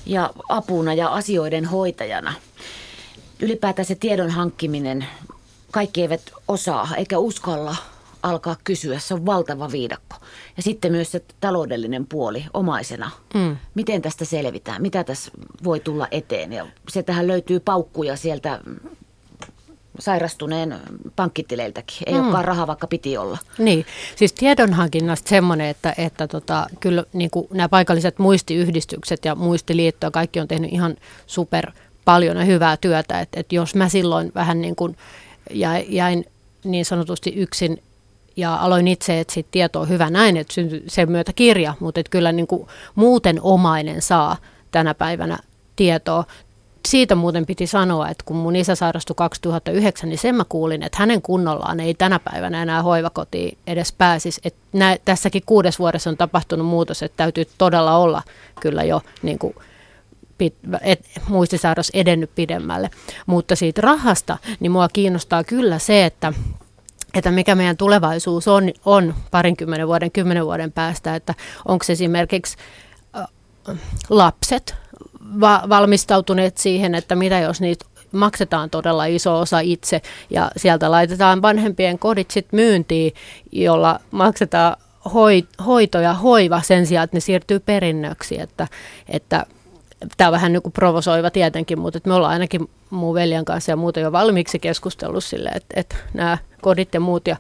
ja 0.05 0.33
apuna 0.49 0.93
ja 0.93 1.07
asioiden 1.07 1.65
hoitajana, 1.65 2.33
ylipäätään 3.39 3.85
se 3.85 3.95
tiedon 3.95 4.29
hankkiminen, 4.29 5.05
kaikki 5.71 6.01
eivät 6.01 6.21
osaa 6.47 6.89
eikä 6.97 7.17
uskalla 7.17 7.75
alkaa 8.23 8.55
kysyä. 8.63 8.99
Se 8.99 9.13
on 9.13 9.25
valtava 9.25 9.71
viidakko. 9.71 10.15
Ja 10.57 10.63
sitten 10.63 10.91
myös 10.91 11.11
se 11.11 11.23
taloudellinen 11.39 12.07
puoli 12.07 12.45
omaisena. 12.53 13.11
Mm. 13.33 13.57
Miten 13.75 14.01
tästä 14.01 14.25
selvitään? 14.25 14.81
Mitä 14.81 15.03
tässä 15.03 15.31
voi 15.63 15.79
tulla 15.79 16.07
eteen? 16.11 16.53
Ja 16.53 16.67
se 16.89 17.03
tähän 17.03 17.27
löytyy 17.27 17.59
paukkuja 17.59 18.15
sieltä 18.15 18.59
sairastuneen 19.99 20.75
pankkitileiltäkin. 21.15 21.97
Ei 22.05 22.13
mm. 22.13 22.23
olekaan 22.23 22.45
rahaa, 22.45 22.67
vaikka 22.67 22.87
piti 22.87 23.17
olla. 23.17 23.37
Niin, 23.57 23.85
siis 24.15 24.33
tiedonhankinnasta 24.33 25.29
semmoinen, 25.29 25.67
että, 25.67 25.93
että 25.97 26.27
tota, 26.27 26.67
kyllä 26.79 27.03
niin 27.13 27.29
kuin 27.29 27.47
nämä 27.51 27.69
paikalliset 27.69 28.19
muistiyhdistykset 28.19 29.25
ja 29.25 29.35
muistiliitto 29.35 30.07
ja 30.07 30.11
kaikki 30.11 30.39
on 30.39 30.47
tehnyt 30.47 30.73
ihan 30.73 30.95
super 31.27 31.71
paljon 32.05 32.37
ja 32.37 32.45
hyvää 32.45 32.77
työtä. 32.77 33.19
Että, 33.19 33.39
että 33.39 33.55
jos 33.55 33.75
mä 33.75 33.89
silloin 33.89 34.31
vähän 34.35 34.61
niin 34.61 34.75
kuin 34.75 34.97
jäin 35.89 36.25
niin 36.63 36.85
sanotusti 36.85 37.33
yksin 37.35 37.83
ja 38.35 38.55
aloin 38.55 38.87
itse 38.87 39.19
etsiä 39.19 39.43
tietoa 39.51 39.85
hyvä 39.85 40.09
näin, 40.09 40.37
että 40.37 40.53
syntyi 40.53 40.83
sen 40.87 41.11
myötä 41.11 41.33
kirja, 41.33 41.73
mutta 41.79 41.99
että 41.99 42.09
kyllä 42.09 42.31
niin 42.31 42.47
kuin 42.47 42.67
muuten 42.95 43.41
omainen 43.41 44.01
saa 44.01 44.37
tänä 44.71 44.93
päivänä 44.93 45.39
tietoa 45.75 46.23
siitä 46.87 47.15
muuten 47.15 47.45
piti 47.45 47.67
sanoa, 47.67 48.09
että 48.09 48.23
kun 48.25 48.37
mun 48.37 48.55
isä 48.55 48.75
sairastui 48.75 49.13
2009, 49.15 50.09
niin 50.09 50.17
sen 50.17 50.35
mä 50.35 50.43
kuulin, 50.49 50.83
että 50.83 50.97
hänen 50.99 51.21
kunnollaan 51.21 51.79
ei 51.79 51.93
tänä 51.93 52.19
päivänä 52.19 52.61
enää 52.61 52.83
hoivakotiin 52.83 53.57
edes 53.67 53.91
pääsisi. 53.91 54.41
Että 54.43 54.59
nä, 54.73 54.97
tässäkin 55.05 55.43
kuudes 55.45 55.79
vuodessa 55.79 56.09
on 56.09 56.17
tapahtunut 56.17 56.67
muutos, 56.67 57.03
että 57.03 57.17
täytyy 57.17 57.47
todella 57.57 57.97
olla 57.97 58.21
kyllä 58.61 58.83
jo 58.83 59.01
niin 59.21 59.39
kuin 59.39 59.55
et, 60.81 61.05
muistisairas 61.27 61.91
edennyt 61.93 62.31
pidemmälle. 62.35 62.89
Mutta 63.25 63.55
siitä 63.55 63.81
rahasta, 63.81 64.37
niin 64.59 64.71
mua 64.71 64.87
kiinnostaa 64.93 65.43
kyllä 65.43 65.79
se, 65.79 66.05
että 66.05 66.33
että 67.13 67.31
mikä 67.31 67.55
meidän 67.55 67.77
tulevaisuus 67.77 68.47
on, 68.47 68.71
on 68.85 69.15
parinkymmenen 69.31 69.87
vuoden, 69.87 70.11
kymmenen 70.11 70.45
vuoden 70.45 70.71
päästä, 70.71 71.15
että 71.15 71.33
onko 71.65 71.85
esimerkiksi 71.89 72.57
lapset 74.09 74.75
va- 75.39 75.63
valmistautuneet 75.69 76.57
siihen, 76.57 76.95
että 76.95 77.15
mitä 77.15 77.39
jos 77.39 77.61
niitä 77.61 77.85
maksetaan 78.11 78.69
todella 78.69 79.05
iso 79.05 79.39
osa 79.39 79.59
itse 79.59 80.01
ja 80.29 80.51
sieltä 80.57 80.91
laitetaan 80.91 81.41
vanhempien 81.41 81.99
kodit 81.99 82.31
sitten 82.31 82.57
myyntiin, 82.57 83.13
jolla 83.51 83.99
maksetaan 84.11 84.77
hoito 85.65 85.99
ja 85.99 86.13
hoiva 86.13 86.61
sen 86.61 86.85
sijaan, 86.85 87.03
että 87.03 87.17
ne 87.17 87.21
siirtyy 87.21 87.59
perinnöksi, 87.59 88.41
että, 88.41 88.67
että 89.09 89.45
tämä 90.17 90.27
on 90.27 90.31
vähän 90.31 90.53
niin 90.53 90.63
kuin 90.63 90.73
provosoiva 90.73 91.29
tietenkin, 91.31 91.79
mutta 91.79 91.99
me 92.05 92.13
ollaan 92.13 92.33
ainakin 92.33 92.69
mun 92.89 93.15
veljen 93.15 93.45
kanssa 93.45 93.71
ja 93.71 93.75
muuten 93.75 94.03
jo 94.03 94.11
valmiiksi 94.11 94.59
keskustellut 94.59 95.23
sille, 95.23 95.49
että, 95.49 95.79
että 95.79 95.95
nämä 96.13 96.37
kodit 96.61 96.93
ja 96.93 96.99
muut 96.99 97.27
ja, 97.27 97.37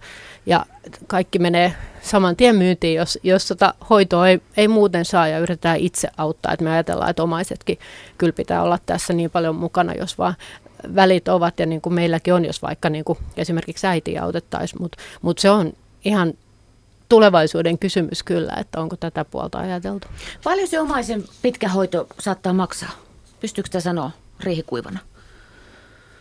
ja 0.47 0.65
kaikki 1.07 1.39
menee 1.39 1.73
saman 2.01 2.35
tien 2.35 2.55
myyntiin, 2.55 2.95
jos, 2.95 3.19
jos 3.23 3.47
tota 3.47 3.73
hoitoa 3.89 4.29
ei, 4.29 4.41
ei 4.57 4.67
muuten 4.67 5.05
saa 5.05 5.27
ja 5.27 5.39
yritetään 5.39 5.79
itse 5.79 6.07
auttaa. 6.17 6.53
Että 6.53 6.63
me 6.63 6.71
ajatellaan, 6.71 7.09
että 7.09 7.23
omaisetkin 7.23 7.79
kyllä 8.17 8.33
pitää 8.33 8.63
olla 8.63 8.79
tässä 8.85 9.13
niin 9.13 9.31
paljon 9.31 9.55
mukana, 9.55 9.93
jos 9.93 10.17
vaan 10.17 10.35
välit 10.95 11.27
ovat 11.27 11.59
ja 11.59 11.65
niin 11.65 11.81
kuin 11.81 11.93
meilläkin 11.93 12.33
on, 12.33 12.45
jos 12.45 12.61
vaikka 12.61 12.89
niin 12.89 13.05
kuin 13.05 13.19
esimerkiksi 13.37 13.87
äiti 13.87 14.17
autettaisiin, 14.17 14.81
mutta 14.81 14.97
mut 15.21 15.39
se 15.39 15.49
on 15.49 15.73
ihan 16.05 16.33
tulevaisuuden 17.09 17.79
kysymys 17.79 18.23
kyllä, 18.23 18.53
että 18.59 18.81
onko 18.81 18.95
tätä 18.95 19.25
puolta 19.25 19.57
ajateltu. 19.57 20.07
Paljon 20.43 20.67
se 20.67 20.79
omaisen 20.79 21.23
pitkä 21.41 21.69
hoito 21.69 22.07
saattaa 22.19 22.53
maksaa? 22.53 22.91
Pystyykö 23.39 23.67
sitä 23.67 23.79
sanoa 23.79 24.11
riihikuivana? 24.39 24.99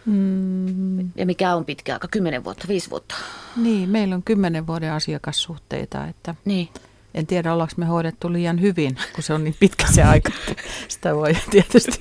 Mm. 0.07 0.99
Ja 0.99 1.27
mikä 1.27 1.55
on 1.55 1.64
pitkä 1.64 1.92
aika? 1.92 2.09
Kymmenen 2.09 2.45
vuotta, 2.45 2.69
viisi 2.69 2.90
vuotta? 2.90 3.14
Niin, 3.57 3.90
meillä 3.90 4.14
on 4.14 4.23
kymmenen 4.23 4.66
vuoden 4.66 4.92
asiakassuhteita, 4.92 6.07
että 6.07 6.35
niin. 6.45 6.69
en 7.14 7.27
tiedä 7.27 7.53
ollaanko 7.53 7.75
me 7.77 7.87
hoidettu 7.87 8.33
liian 8.33 8.61
hyvin, 8.61 8.97
kun 9.14 9.25
se 9.25 9.35
on 9.35 9.45
niin 9.45 9.57
pitkä 9.61 9.87
se 9.87 10.03
aika. 10.03 10.33
Sitä 10.88 11.14
voi 11.14 11.37
tietysti 11.51 12.01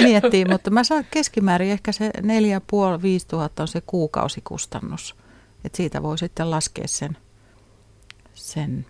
miettiä, 0.00 0.46
mutta 0.50 0.70
mä 0.70 0.84
saan 0.84 1.06
keskimäärin 1.10 1.70
ehkä 1.70 1.92
se 1.92 2.10
4,5-5 2.16 2.22
tuhatta 3.30 3.62
on 3.62 3.68
se 3.68 3.82
kuukausikustannus. 3.86 5.16
että 5.64 5.76
siitä 5.76 6.02
voi 6.02 6.18
sitten 6.18 6.50
laskea 6.50 6.88
sen 6.88 7.16
sen 8.36 8.86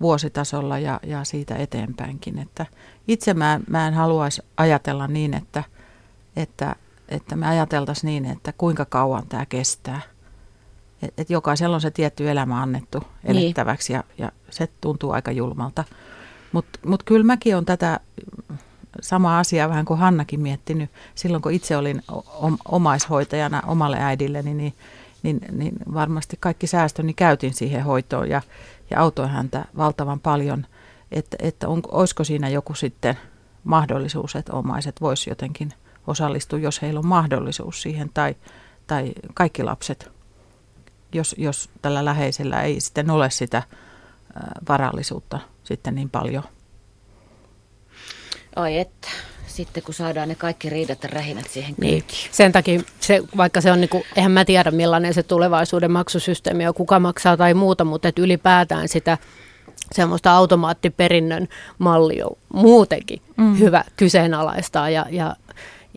vuositasolla 0.00 0.78
ja, 0.78 1.00
ja 1.02 1.24
siitä 1.24 1.56
eteenpäinkin. 1.56 2.38
Että 2.38 2.66
itse 3.08 3.34
mä, 3.34 3.60
mä 3.68 3.88
en 3.88 3.94
haluaisi 3.94 4.42
ajatella 4.56 5.06
niin, 5.06 5.34
että, 5.34 5.64
että, 6.36 6.76
että 7.08 7.36
me 7.36 7.46
ajateltaisiin 7.46 8.08
niin, 8.08 8.24
että 8.24 8.52
kuinka 8.58 8.84
kauan 8.84 9.26
tämä 9.28 9.46
kestää. 9.46 10.00
Et, 11.02 11.14
et 11.18 11.30
jokaisella 11.30 11.76
on 11.76 11.80
se 11.80 11.90
tietty 11.90 12.30
elämä 12.30 12.62
annettu 12.62 12.98
niin. 12.98 13.36
elettäväksi 13.36 13.92
ja, 13.92 14.04
ja 14.18 14.32
se 14.50 14.68
tuntuu 14.80 15.10
aika 15.10 15.32
julmalta. 15.32 15.84
Mutta 16.52 16.78
mut 16.86 17.02
kyllä 17.02 17.24
mäkin 17.24 17.54
olen 17.54 17.64
tätä 17.64 18.00
samaa 19.00 19.38
asiaa 19.38 19.68
vähän 19.68 19.84
kuin 19.84 19.98
Hannakin 19.98 20.40
miettinyt 20.40 20.90
silloin, 21.14 21.42
kun 21.42 21.52
itse 21.52 21.76
olin 21.76 22.02
omaishoitajana 22.64 23.62
omalle 23.66 23.96
äidilleni, 24.00 24.54
niin 24.54 24.74
niin, 25.22 25.40
niin 25.52 25.74
varmasti 25.94 26.36
kaikki 26.40 26.66
säästöni 26.66 27.14
käytin 27.14 27.54
siihen 27.54 27.84
hoitoon 27.84 28.28
ja, 28.28 28.42
ja 28.90 29.00
autoin 29.00 29.30
häntä 29.30 29.64
valtavan 29.76 30.20
paljon, 30.20 30.66
että, 31.12 31.36
että 31.40 31.68
on, 31.68 31.82
olisiko 31.88 32.24
siinä 32.24 32.48
joku 32.48 32.74
sitten 32.74 33.18
mahdollisuus, 33.64 34.36
että 34.36 34.52
omaiset 34.52 35.00
voisi 35.00 35.30
jotenkin 35.30 35.72
osallistua, 36.06 36.58
jos 36.58 36.82
heillä 36.82 36.98
on 36.98 37.06
mahdollisuus 37.06 37.82
siihen, 37.82 38.10
tai, 38.14 38.34
tai 38.86 39.12
kaikki 39.34 39.62
lapset, 39.62 40.10
jos, 41.12 41.34
jos 41.38 41.70
tällä 41.82 42.04
läheisellä 42.04 42.62
ei 42.62 42.80
sitten 42.80 43.10
ole 43.10 43.30
sitä 43.30 43.62
varallisuutta 44.68 45.38
sitten 45.64 45.94
niin 45.94 46.10
paljon. 46.10 46.42
Ai 48.56 48.78
että 48.78 49.08
sitten 49.46 49.82
kun 49.82 49.94
saadaan 49.94 50.28
ne 50.28 50.34
kaikki 50.34 50.70
riidat 50.70 51.02
ja 51.02 51.08
rähinät 51.08 51.50
siihen 51.50 51.74
niin. 51.80 52.04
Sen 52.30 52.52
takia, 52.52 52.80
se, 53.00 53.22
vaikka 53.36 53.60
se 53.60 53.72
on, 53.72 53.80
niin 53.80 53.88
kuin, 53.88 54.04
eihän 54.16 54.32
mä 54.32 54.44
tiedä 54.44 54.70
millainen 54.70 55.14
se 55.14 55.22
tulevaisuuden 55.22 55.90
maksusysteemi 55.90 56.66
on, 56.66 56.74
kuka 56.74 57.00
maksaa 57.00 57.36
tai 57.36 57.54
muuta, 57.54 57.84
mutta 57.84 58.08
että 58.08 58.22
ylipäätään 58.22 58.88
sitä 58.88 59.18
semmoista 59.92 60.32
automaattiperinnön 60.32 61.48
mallia 61.78 62.26
muutenkin 62.52 63.22
mm. 63.36 63.58
hyvä 63.58 63.84
kyseenalaistaa 63.96 64.90
ja, 64.90 65.06
ja, 65.10 65.36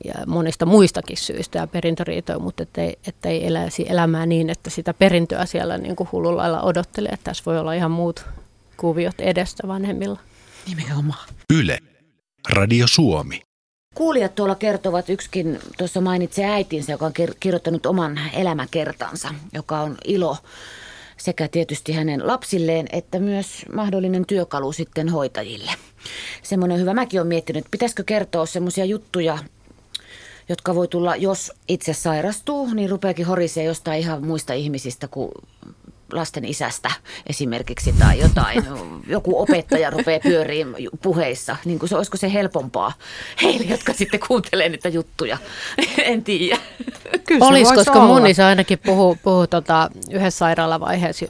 ja 0.03 0.13
monista 0.27 0.65
muistakin 0.65 1.17
syistä 1.17 1.59
ja 1.59 1.67
perintöriitoja, 1.67 2.39
mutta 2.39 2.63
ettei, 2.63 2.97
ettei 3.07 3.47
eläisi 3.47 3.85
elämää 3.89 4.25
niin, 4.25 4.49
että 4.49 4.69
sitä 4.69 4.93
perintöä 4.93 5.45
siellä 5.45 5.77
niin 5.77 5.95
kuin 5.95 6.09
hullulla 6.11 6.41
lailla 6.41 6.61
odottelee. 6.61 7.11
Että 7.11 7.23
tässä 7.23 7.43
voi 7.45 7.59
olla 7.59 7.73
ihan 7.73 7.91
muut 7.91 8.25
kuviot 8.77 9.19
edessä 9.19 9.67
vanhemmilla. 9.67 10.19
Nimenomaan. 10.67 11.29
Yle. 11.53 11.79
Radio 12.49 12.87
Suomi. 12.87 13.41
Kuulijat 13.95 14.35
tuolla 14.35 14.55
kertovat, 14.55 15.09
yksikin 15.09 15.59
tuossa 15.77 16.01
mainitsi 16.01 16.43
äitinsä, 16.43 16.91
joka 16.91 17.05
on 17.05 17.13
kirjoittanut 17.39 17.85
oman 17.85 18.19
elämäkertansa, 18.33 19.33
joka 19.53 19.79
on 19.79 19.97
ilo 20.05 20.37
sekä 21.17 21.47
tietysti 21.47 21.93
hänen 21.93 22.27
lapsilleen, 22.27 22.85
että 22.91 23.19
myös 23.19 23.65
mahdollinen 23.73 24.25
työkalu 24.25 24.71
sitten 24.71 25.09
hoitajille. 25.09 25.71
Semmoinen 26.43 26.79
hyvä, 26.79 26.93
mäkin 26.93 27.19
olen 27.19 27.27
miettinyt, 27.27 27.59
että 27.61 27.71
pitäisikö 27.71 28.03
kertoa 28.03 28.45
semmoisia 28.45 28.85
juttuja, 28.85 29.37
jotka 30.49 30.75
voi 30.75 30.88
tulla, 30.88 31.15
jos 31.15 31.51
itse 31.67 31.93
sairastuu, 31.93 32.73
niin 32.73 32.89
rupeakin 32.89 33.25
horisee 33.25 33.63
jostain 33.63 33.99
ihan 33.99 34.25
muista 34.25 34.53
ihmisistä 34.53 35.08
kuin 35.08 35.32
lasten 36.12 36.45
isästä 36.45 36.91
esimerkiksi 37.27 37.93
tai 37.99 38.19
jotain, 38.19 38.63
joku 39.08 39.41
opettaja 39.41 39.89
rupeaa 39.89 40.19
pyöriin 40.19 40.67
puheissa, 41.01 41.56
niin 41.65 41.79
kuin 41.79 41.89
se, 41.89 41.95
olisiko 41.95 42.17
se 42.17 42.34
helpompaa 42.34 42.93
heille, 43.41 43.65
jotka 43.65 43.93
sitten 43.93 44.19
kuuntelee 44.27 44.69
niitä 44.69 44.89
juttuja, 44.89 45.38
en 46.03 46.23
tiedä. 46.23 46.58
Kyllä 47.27 47.45
Olisi, 47.45 47.73
koska 47.73 47.91
olla. 47.91 48.08
mun 48.08 48.27
isä 48.27 48.47
ainakin 48.47 48.79
puhuu, 48.86 49.17
puhuu 49.23 49.47
tota, 49.47 49.89
yhdessä 50.12 50.38
sairaalavaiheessa 50.38 51.25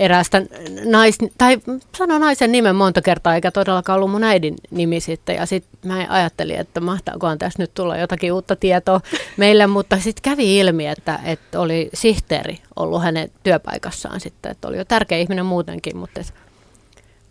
eräästä 0.00 0.42
nais, 0.84 1.18
tai 1.38 1.58
sano 1.98 2.18
naisen 2.18 2.52
nimen 2.52 2.76
monta 2.76 3.02
kertaa, 3.02 3.34
eikä 3.34 3.50
todellakaan 3.50 3.96
ollut 3.96 4.10
mun 4.10 4.24
äidin 4.24 4.54
nimi 4.70 5.00
sitten. 5.00 5.36
Ja 5.36 5.46
sitten 5.46 5.90
mä 5.90 6.06
ajattelin, 6.08 6.56
että 6.56 6.80
mahtaakohan 6.80 7.38
tässä 7.38 7.62
nyt 7.62 7.74
tulla 7.74 7.96
jotakin 7.96 8.32
uutta 8.32 8.56
tietoa 8.56 9.00
meille, 9.36 9.66
mutta 9.66 9.98
sitten 9.98 10.22
kävi 10.22 10.58
ilmi, 10.58 10.86
että, 10.86 11.18
että 11.24 11.60
oli 11.60 11.90
sihteeri 11.94 12.58
ollut 12.76 13.02
hänen 13.02 13.30
työpaikassaan 13.42 14.20
sitten, 14.20 14.52
että 14.52 14.68
oli 14.68 14.76
jo 14.76 14.84
tärkeä 14.84 15.18
ihminen 15.18 15.46
muutenkin, 15.46 15.96
mutta 15.96 16.20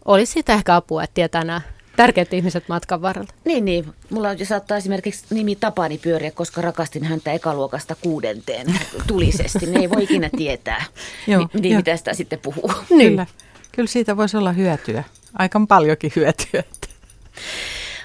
olisi 0.05 0.31
sitä 0.31 0.53
ehkä 0.53 0.75
apua, 0.75 1.03
että 1.03 1.13
tietää 1.13 1.43
nämä 1.43 1.61
tärkeät 1.99 2.33
ihmiset 2.33 2.69
matkan 2.69 3.01
varrella. 3.01 3.29
Niin, 3.45 3.65
niin. 3.65 3.93
Mulla 4.09 4.29
saattaa 4.43 4.77
esimerkiksi 4.77 5.25
nimi 5.29 5.55
Tapani 5.55 5.97
pyöriä, 5.97 6.31
koska 6.31 6.61
rakastin 6.61 7.03
häntä 7.03 7.31
ekaluokasta 7.31 7.95
kuudenteen 8.01 8.67
tulisesti. 9.07 9.65
Ne 9.65 9.79
ei 9.79 9.89
voi 9.89 10.03
ikinä 10.03 10.29
tietää, 10.37 10.83
Joo, 11.27 11.49
niin, 11.53 11.71
jo. 11.71 11.77
mitä 11.77 11.97
sitä 11.97 12.13
sitten 12.13 12.39
puhuu. 12.39 12.71
Niin. 12.89 13.09
Kyllä. 13.09 13.25
Kyllä 13.71 13.87
siitä 13.87 14.17
voisi 14.17 14.37
olla 14.37 14.51
hyötyä. 14.51 15.03
Aika 15.33 15.61
paljonkin 15.67 16.11
hyötyä. 16.15 16.63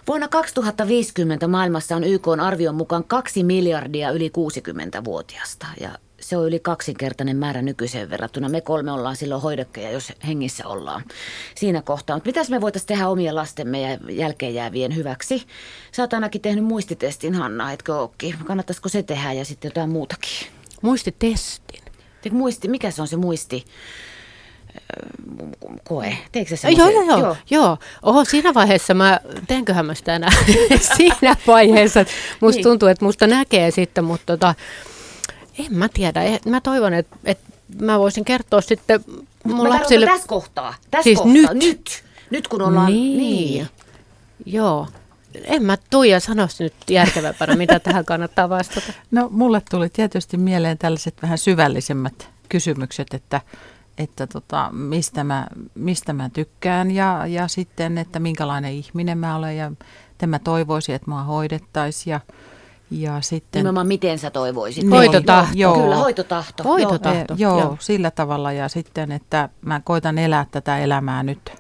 Vuonna 0.07 0.29
2050 0.29 1.49
maailmassa 1.49 1.97
on 1.97 2.05
YK 2.05 2.29
arvion 2.43 2.75
mukaan 2.75 3.05
kaksi 3.05 3.45
miljardia 3.45 4.11
yli 4.11 4.29
60-vuotiasta 4.29 5.67
ja 5.81 5.91
se 6.29 6.37
on 6.37 6.47
yli 6.47 6.61
kaksinkertainen 6.61 7.37
määrä 7.37 7.63
nykyiseen 7.63 8.11
verrattuna. 8.11 8.49
Me 8.49 8.61
kolme 8.61 8.93
ollaan 8.93 9.17
silloin 9.17 9.43
hoidokkeja, 9.43 9.91
jos 9.91 10.13
hengissä 10.27 10.67
ollaan 10.67 11.05
siinä 11.55 11.83
kohtaa. 11.83 12.17
Mutta 12.17 12.29
mitäs 12.29 12.51
me 12.51 12.61
voitaisiin 12.61 12.89
tehdä 12.89 13.09
omien 13.09 13.35
lastemme 13.35 13.81
ja 13.81 13.99
jälkeen 14.11 14.55
jäävien 14.55 14.97
hyväksi? 14.97 15.47
Sä 15.93 16.03
oot 16.03 16.13
ainakin 16.13 16.41
tehnyt 16.41 16.65
muistitestin, 16.65 17.35
Hanna, 17.35 17.73
etkö 17.73 17.95
ookin? 17.95 18.35
Kannattaisiko 18.45 18.89
se 18.89 19.03
tehdä 19.03 19.33
ja 19.33 19.45
sitten 19.45 19.69
jotain 19.69 19.91
muutakin? 19.91 20.49
Muistitestin? 20.83 21.83
Muisti, 22.31 22.69
mikä 22.69 22.91
se 22.91 23.03
on 23.03 23.09
se 23.09 23.17
muisti? 23.17 23.65
koe. 25.85 26.17
Teekö 26.33 26.57
se 26.57 26.71
joo, 26.71 26.91
joo, 26.91 27.03
joo, 27.03 27.19
joo. 27.19 27.37
joo. 27.51 27.79
Oho, 28.03 28.25
siinä 28.25 28.55
vaiheessa 28.55 28.95
mä, 28.95 29.21
teenköhän 29.47 29.87
mä 29.87 29.95
sitä 29.95 30.17
enää 30.17 30.31
siinä 30.97 31.37
vaiheessa. 31.47 32.05
Musta 32.41 32.57
niin. 32.57 32.63
tuntuu, 32.63 32.89
että 32.89 33.05
musta 33.05 33.27
näkee 33.27 33.71
sitten, 33.71 34.05
mutta 34.05 34.27
tota, 34.27 34.55
en 35.59 35.75
mä 35.75 35.89
tiedä. 35.89 36.23
Eh, 36.23 36.41
mä 36.47 36.61
toivon, 36.61 36.95
että, 36.95 37.17
että 37.25 37.53
mä 37.81 37.99
voisin 37.99 38.25
kertoa 38.25 38.61
sitten 38.61 39.05
mun 39.45 39.63
mä 39.63 39.69
lapsille... 39.69 40.07
tässä 40.07 40.29
kohtaa. 40.29 40.75
Tässä 40.91 41.05
siis 41.05 41.19
kohtaa. 41.19 41.55
Nyt. 41.55 41.63
nyt. 41.63 42.05
Nyt 42.31 42.49
kun 42.49 42.63
ollaan... 42.63 42.93
Niin. 42.93 43.19
niin. 43.19 43.69
Joo. 44.47 44.89
En 45.45 45.63
mä 45.63 45.77
Tuija 45.91 46.21
sanoisi 46.21 46.63
nyt 46.63 46.75
järkevämpänä, 46.91 47.57
mitä 47.57 47.81
tähän 47.81 48.05
kannattaa 48.05 48.49
vastata. 48.49 48.93
No 49.11 49.29
mulle 49.31 49.63
tuli 49.71 49.89
tietysti 49.89 50.37
mieleen 50.37 50.79
tällaiset 50.79 51.15
vähän 51.23 51.39
syvällisemmät 51.39 52.29
kysymykset, 52.49 53.15
että, 53.15 53.41
että 53.99 54.27
tota, 54.27 54.71
mistä, 54.73 55.25
mä, 55.25 55.47
mistä 55.75 56.13
mä 56.13 56.31
tykkään 56.31 56.91
ja, 56.91 57.27
ja 57.27 57.49
sitten, 57.49 57.99
että 57.99 58.19
minkälainen 58.19 58.73
ihminen 58.73 59.19
mä 59.19 59.37
olen 59.37 59.57
ja 59.57 59.73
että 60.11 60.27
mä 60.27 60.39
toivoisin, 60.39 60.95
että 60.95 61.11
mua 61.11 61.23
hoidettaisiin 61.23 62.13
ja, 62.13 62.21
ja 62.91 63.21
sitten... 63.21 63.61
Nimenomaan 63.61 63.87
miten 63.87 64.19
sä 64.19 64.31
toivoisit? 64.31 64.91
Hoitotahto. 64.91 65.53
Joo, 65.59 65.81
Kyllä, 65.81 65.97
hoitotahto. 65.97 66.65
Hoitotahto. 66.65 67.35
Joo, 67.37 67.61
joo, 67.61 67.77
sillä 67.81 68.11
tavalla 68.11 68.53
ja 68.53 68.69
sitten, 68.69 69.13
että 69.13 69.49
mä 69.61 69.81
koitan 69.85 70.19
elää 70.19 70.47
tätä 70.51 70.79
elämää 70.79 71.23
nyt 71.23 71.53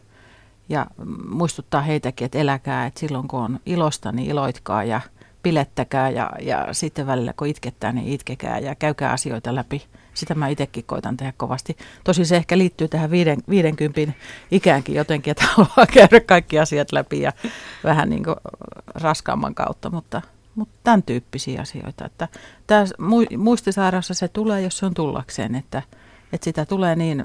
ja 0.69 0.87
muistuttaa 1.29 1.81
heitäkin, 1.81 2.25
että 2.25 2.39
eläkää, 2.39 2.87
että 2.87 3.01
silloin 3.01 3.29
kun 3.29 3.41
on 3.41 3.61
ilosta, 3.67 4.13
niin 4.13 4.31
iloitkaa 4.31 4.85
ja 4.85 5.01
pilettäkää 5.43 6.11
ja, 6.11 6.31
ja 6.41 6.69
sitten 6.73 7.07
välillä 7.07 7.33
kun 7.37 7.47
itkettää, 7.47 7.93
niin 7.93 8.09
itkekää 8.09 8.59
ja 8.59 8.75
käykää 8.75 9.13
asioita 9.13 9.55
läpi. 9.55 9.83
Sitä 10.15 10.35
mä 10.35 10.49
itsekin 10.49 10.85
koitan 10.85 11.17
tehdä 11.17 11.33
kovasti. 11.37 11.77
Tosi 12.05 12.25
se 12.25 12.37
ehkä 12.37 12.59
liittyy 12.59 12.89
tähän 12.89 13.11
viiden, 13.11 13.39
50 13.49 14.13
ikäänkin 14.51 14.95
jotenkin, 14.95 15.31
että 15.31 15.45
haluaa 15.57 15.87
käydä 15.93 16.21
kaikki 16.21 16.59
asiat 16.59 16.93
läpi 16.93 17.21
ja 17.21 17.33
vähän 17.85 18.11
niin 18.11 18.25
kuin 18.25 18.37
raskaamman 18.95 19.55
kautta, 19.55 19.91
mutta, 19.91 20.23
mutta 20.55 20.75
tämän 20.85 21.03
tyyppisiä 21.03 21.61
asioita. 21.61 22.05
Että 22.05 22.29
tämä 22.67 22.85
muistisairaassa 23.39 24.15
se 24.15 24.29
tulee, 24.29 24.61
jos 24.61 24.79
se 24.79 24.87
on 24.87 24.95
tullakseen, 24.95 25.55
että, 25.55 25.83
että 26.33 26.45
sitä 26.45 26.67
tulee 26.67 26.97
niin 26.97 27.25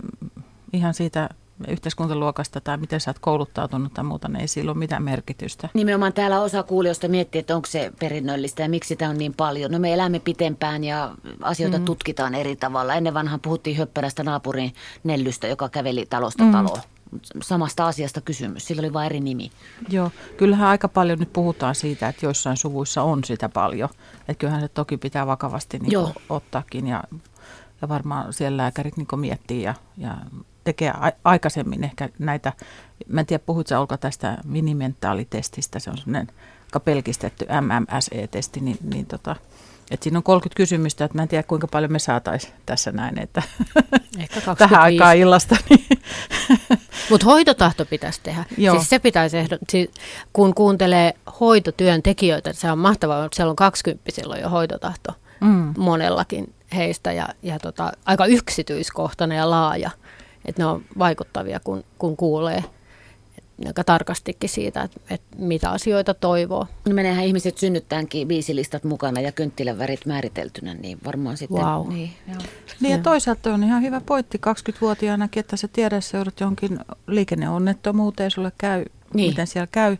ihan 0.73 0.93
siitä 0.93 1.29
yhteiskuntaluokasta 1.67 2.61
tai 2.61 2.77
miten 2.77 2.99
sä 2.99 3.09
oot 3.09 3.19
kouluttautunut 3.19 3.93
tai 3.93 4.03
muuta, 4.03 4.27
niin 4.27 4.41
ei 4.41 4.47
sillä 4.47 4.71
ole 4.71 4.77
mitään 4.77 5.03
merkitystä. 5.03 5.69
Nimenomaan 5.73 6.13
täällä 6.13 6.41
osa 6.41 6.63
kuulijoista 6.63 7.07
miettii, 7.07 7.39
että 7.39 7.55
onko 7.55 7.67
se 7.67 7.91
perinnöllistä 7.99 8.63
ja 8.63 8.69
miksi 8.69 8.87
sitä 8.87 9.09
on 9.09 9.17
niin 9.17 9.33
paljon. 9.33 9.71
No 9.71 9.79
me 9.79 9.93
elämme 9.93 10.19
pitempään 10.19 10.83
ja 10.83 11.11
asioita 11.41 11.77
mm. 11.77 11.85
tutkitaan 11.85 12.35
eri 12.35 12.55
tavalla. 12.55 12.95
Ennen 12.95 13.13
vanhaan 13.13 13.39
puhuttiin 13.39 13.77
höppärästä 13.77 14.23
naapurin 14.23 14.73
nellystä, 15.03 15.47
joka 15.47 15.69
käveli 15.69 16.05
talosta 16.09 16.43
mm. 16.43 16.51
taloon. 16.51 16.81
Samasta 17.41 17.87
asiasta 17.87 18.21
kysymys, 18.21 18.67
sillä 18.67 18.79
oli 18.79 18.93
vain 18.93 19.05
eri 19.05 19.19
nimi. 19.19 19.51
Joo, 19.89 20.11
kyllähän 20.37 20.67
aika 20.67 20.87
paljon 20.87 21.19
nyt 21.19 21.33
puhutaan 21.33 21.75
siitä, 21.75 22.07
että 22.09 22.25
joissain 22.25 22.57
suvuissa 22.57 23.03
on 23.03 23.23
sitä 23.23 23.49
paljon. 23.49 23.89
Että 24.19 24.39
kyllähän 24.39 24.61
se 24.61 24.67
toki 24.67 24.97
pitää 24.97 25.27
vakavasti 25.27 25.79
niin 25.79 26.07
ottaakin 26.29 26.87
ja, 26.87 27.03
ja 27.81 27.89
varmaan 27.89 28.33
siellä 28.33 28.57
lääkärit 28.57 28.97
niin 28.97 29.07
miettii 29.15 29.61
ja, 29.61 29.73
ja 29.97 30.17
tekee 30.63 30.93
aikaisemmin 31.23 31.83
ehkä 31.83 32.09
näitä, 32.19 32.53
mä 33.07 33.19
en 33.19 33.25
tiedä 33.25 33.43
puhutko 33.45 33.79
Olka 33.79 33.97
tästä 33.97 34.37
minimentaalitestistä, 34.45 35.79
se 35.79 35.89
on 35.89 35.97
sellainen 35.97 36.27
pelkistetty 36.85 37.45
MMSE-testi, 37.61 38.59
niin, 38.59 38.77
niin 38.93 39.05
tota, 39.05 39.35
että 39.91 40.03
siinä 40.03 40.19
on 40.19 40.23
30 40.23 40.57
kysymystä, 40.57 41.05
että 41.05 41.17
mä 41.17 41.21
en 41.21 41.27
tiedä 41.27 41.43
kuinka 41.43 41.67
paljon 41.67 41.91
me 41.91 41.99
saataisiin 41.99 42.53
tässä 42.65 42.91
näin, 42.91 43.19
että 43.19 43.43
Ehkä 44.19 44.41
tähän 44.55 44.81
aikaan 44.81 45.17
illasta. 45.17 45.55
Niin 45.69 45.85
Mutta 47.09 47.25
hoitotahto 47.25 47.85
pitäisi 47.85 48.19
tehdä. 48.23 48.45
Joo. 48.57 48.75
Siis 48.75 48.89
se 48.89 48.99
pitäisi 48.99 49.37
ehdot, 49.37 49.61
siis 49.69 49.89
kun 50.33 50.55
kuuntelee 50.55 51.13
hoitotyöntekijöitä, 51.39 52.53
se 52.53 52.71
on 52.71 52.79
mahtavaa, 52.79 53.29
siellä 53.33 53.49
on 53.49 53.55
20 53.55 54.11
silloin 54.11 54.41
jo 54.41 54.49
hoitotahto 54.49 55.11
mm. 55.41 55.73
monellakin 55.77 56.53
heistä 56.75 57.11
ja, 57.11 57.27
ja 57.43 57.59
tota, 57.59 57.91
aika 58.05 58.25
yksityiskohtainen 58.25 59.37
ja 59.37 59.49
laaja 59.49 59.91
että 60.45 60.61
ne 60.61 60.65
on 60.65 60.85
vaikuttavia, 60.99 61.59
kun, 61.59 61.83
kun 61.97 62.17
kuulee 62.17 62.63
aika 63.67 63.83
tarkastikin 63.83 64.49
siitä, 64.49 64.81
että, 64.81 64.99
että 65.09 65.37
mitä 65.37 65.71
asioita 65.71 66.13
toivoo. 66.13 66.67
No 66.85 66.93
meneehän 66.95 67.25
ihmiset 67.25 67.57
synnyttäänkin 67.57 68.27
viisilistat 68.27 68.83
mukana 68.83 69.21
ja 69.21 69.31
kynttilän 69.31 69.77
värit 69.77 70.05
määriteltynä, 70.05 70.73
niin 70.73 70.97
varmaan 71.05 71.37
sitten... 71.37 71.57
Wow. 71.57 71.93
Niin, 71.93 72.11
joo. 72.27 72.41
niin 72.81 72.91
ja 72.91 72.97
toisaalta 72.97 73.53
on 73.53 73.63
ihan 73.63 73.81
hyvä 73.81 74.01
pointti 74.01 74.37
20-vuotiaanakin, 74.47 75.39
että 75.39 75.57
sä 75.57 75.67
tiedät, 75.67 76.03
että 76.03 76.17
joudut 76.17 76.39
johonkin 76.39 76.79
liikenneonnettomuuteen, 77.07 78.31
sulle 78.31 78.51
käy, 78.57 78.85
niin. 79.13 79.29
miten 79.29 79.47
siellä 79.47 79.67
käy, 79.71 79.97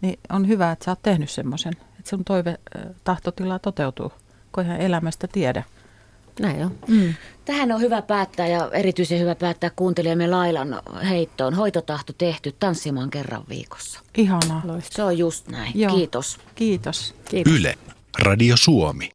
niin 0.00 0.18
on 0.28 0.48
hyvä, 0.48 0.72
että 0.72 0.84
sä 0.84 0.90
oot 0.90 1.02
tehnyt 1.02 1.30
semmoisen, 1.30 1.72
että 1.98 2.10
sun 2.10 2.24
toive, 2.24 2.58
tahtotila 3.04 3.58
toteutuu, 3.58 4.12
kun 4.52 4.64
ihan 4.64 4.80
elämästä 4.80 5.28
tiedä. 5.28 5.62
Näin 6.40 6.64
on. 6.64 6.78
Mm. 6.88 7.14
Tähän 7.44 7.72
on 7.72 7.80
hyvä 7.80 8.02
päättää 8.02 8.46
ja 8.46 8.70
erityisen 8.72 9.20
hyvä 9.20 9.34
päättää 9.34 9.70
kuuntelijamme 9.76 10.26
Lailan 10.26 10.82
heittoon. 11.08 11.54
Hoitotahto 11.54 12.12
tehty 12.12 12.54
tanssimaan 12.60 13.10
kerran 13.10 13.44
viikossa. 13.48 14.00
Ihanaa. 14.16 14.62
Loista. 14.64 14.96
Se 14.96 15.02
on 15.02 15.18
just 15.18 15.48
näin. 15.48 15.72
Joo. 15.74 15.96
Kiitos. 15.96 16.38
Kiitos. 16.54 17.14
Kiitos. 17.30 17.52
Yle, 17.52 17.74
Radio 18.18 18.56
Suomi. 18.56 19.11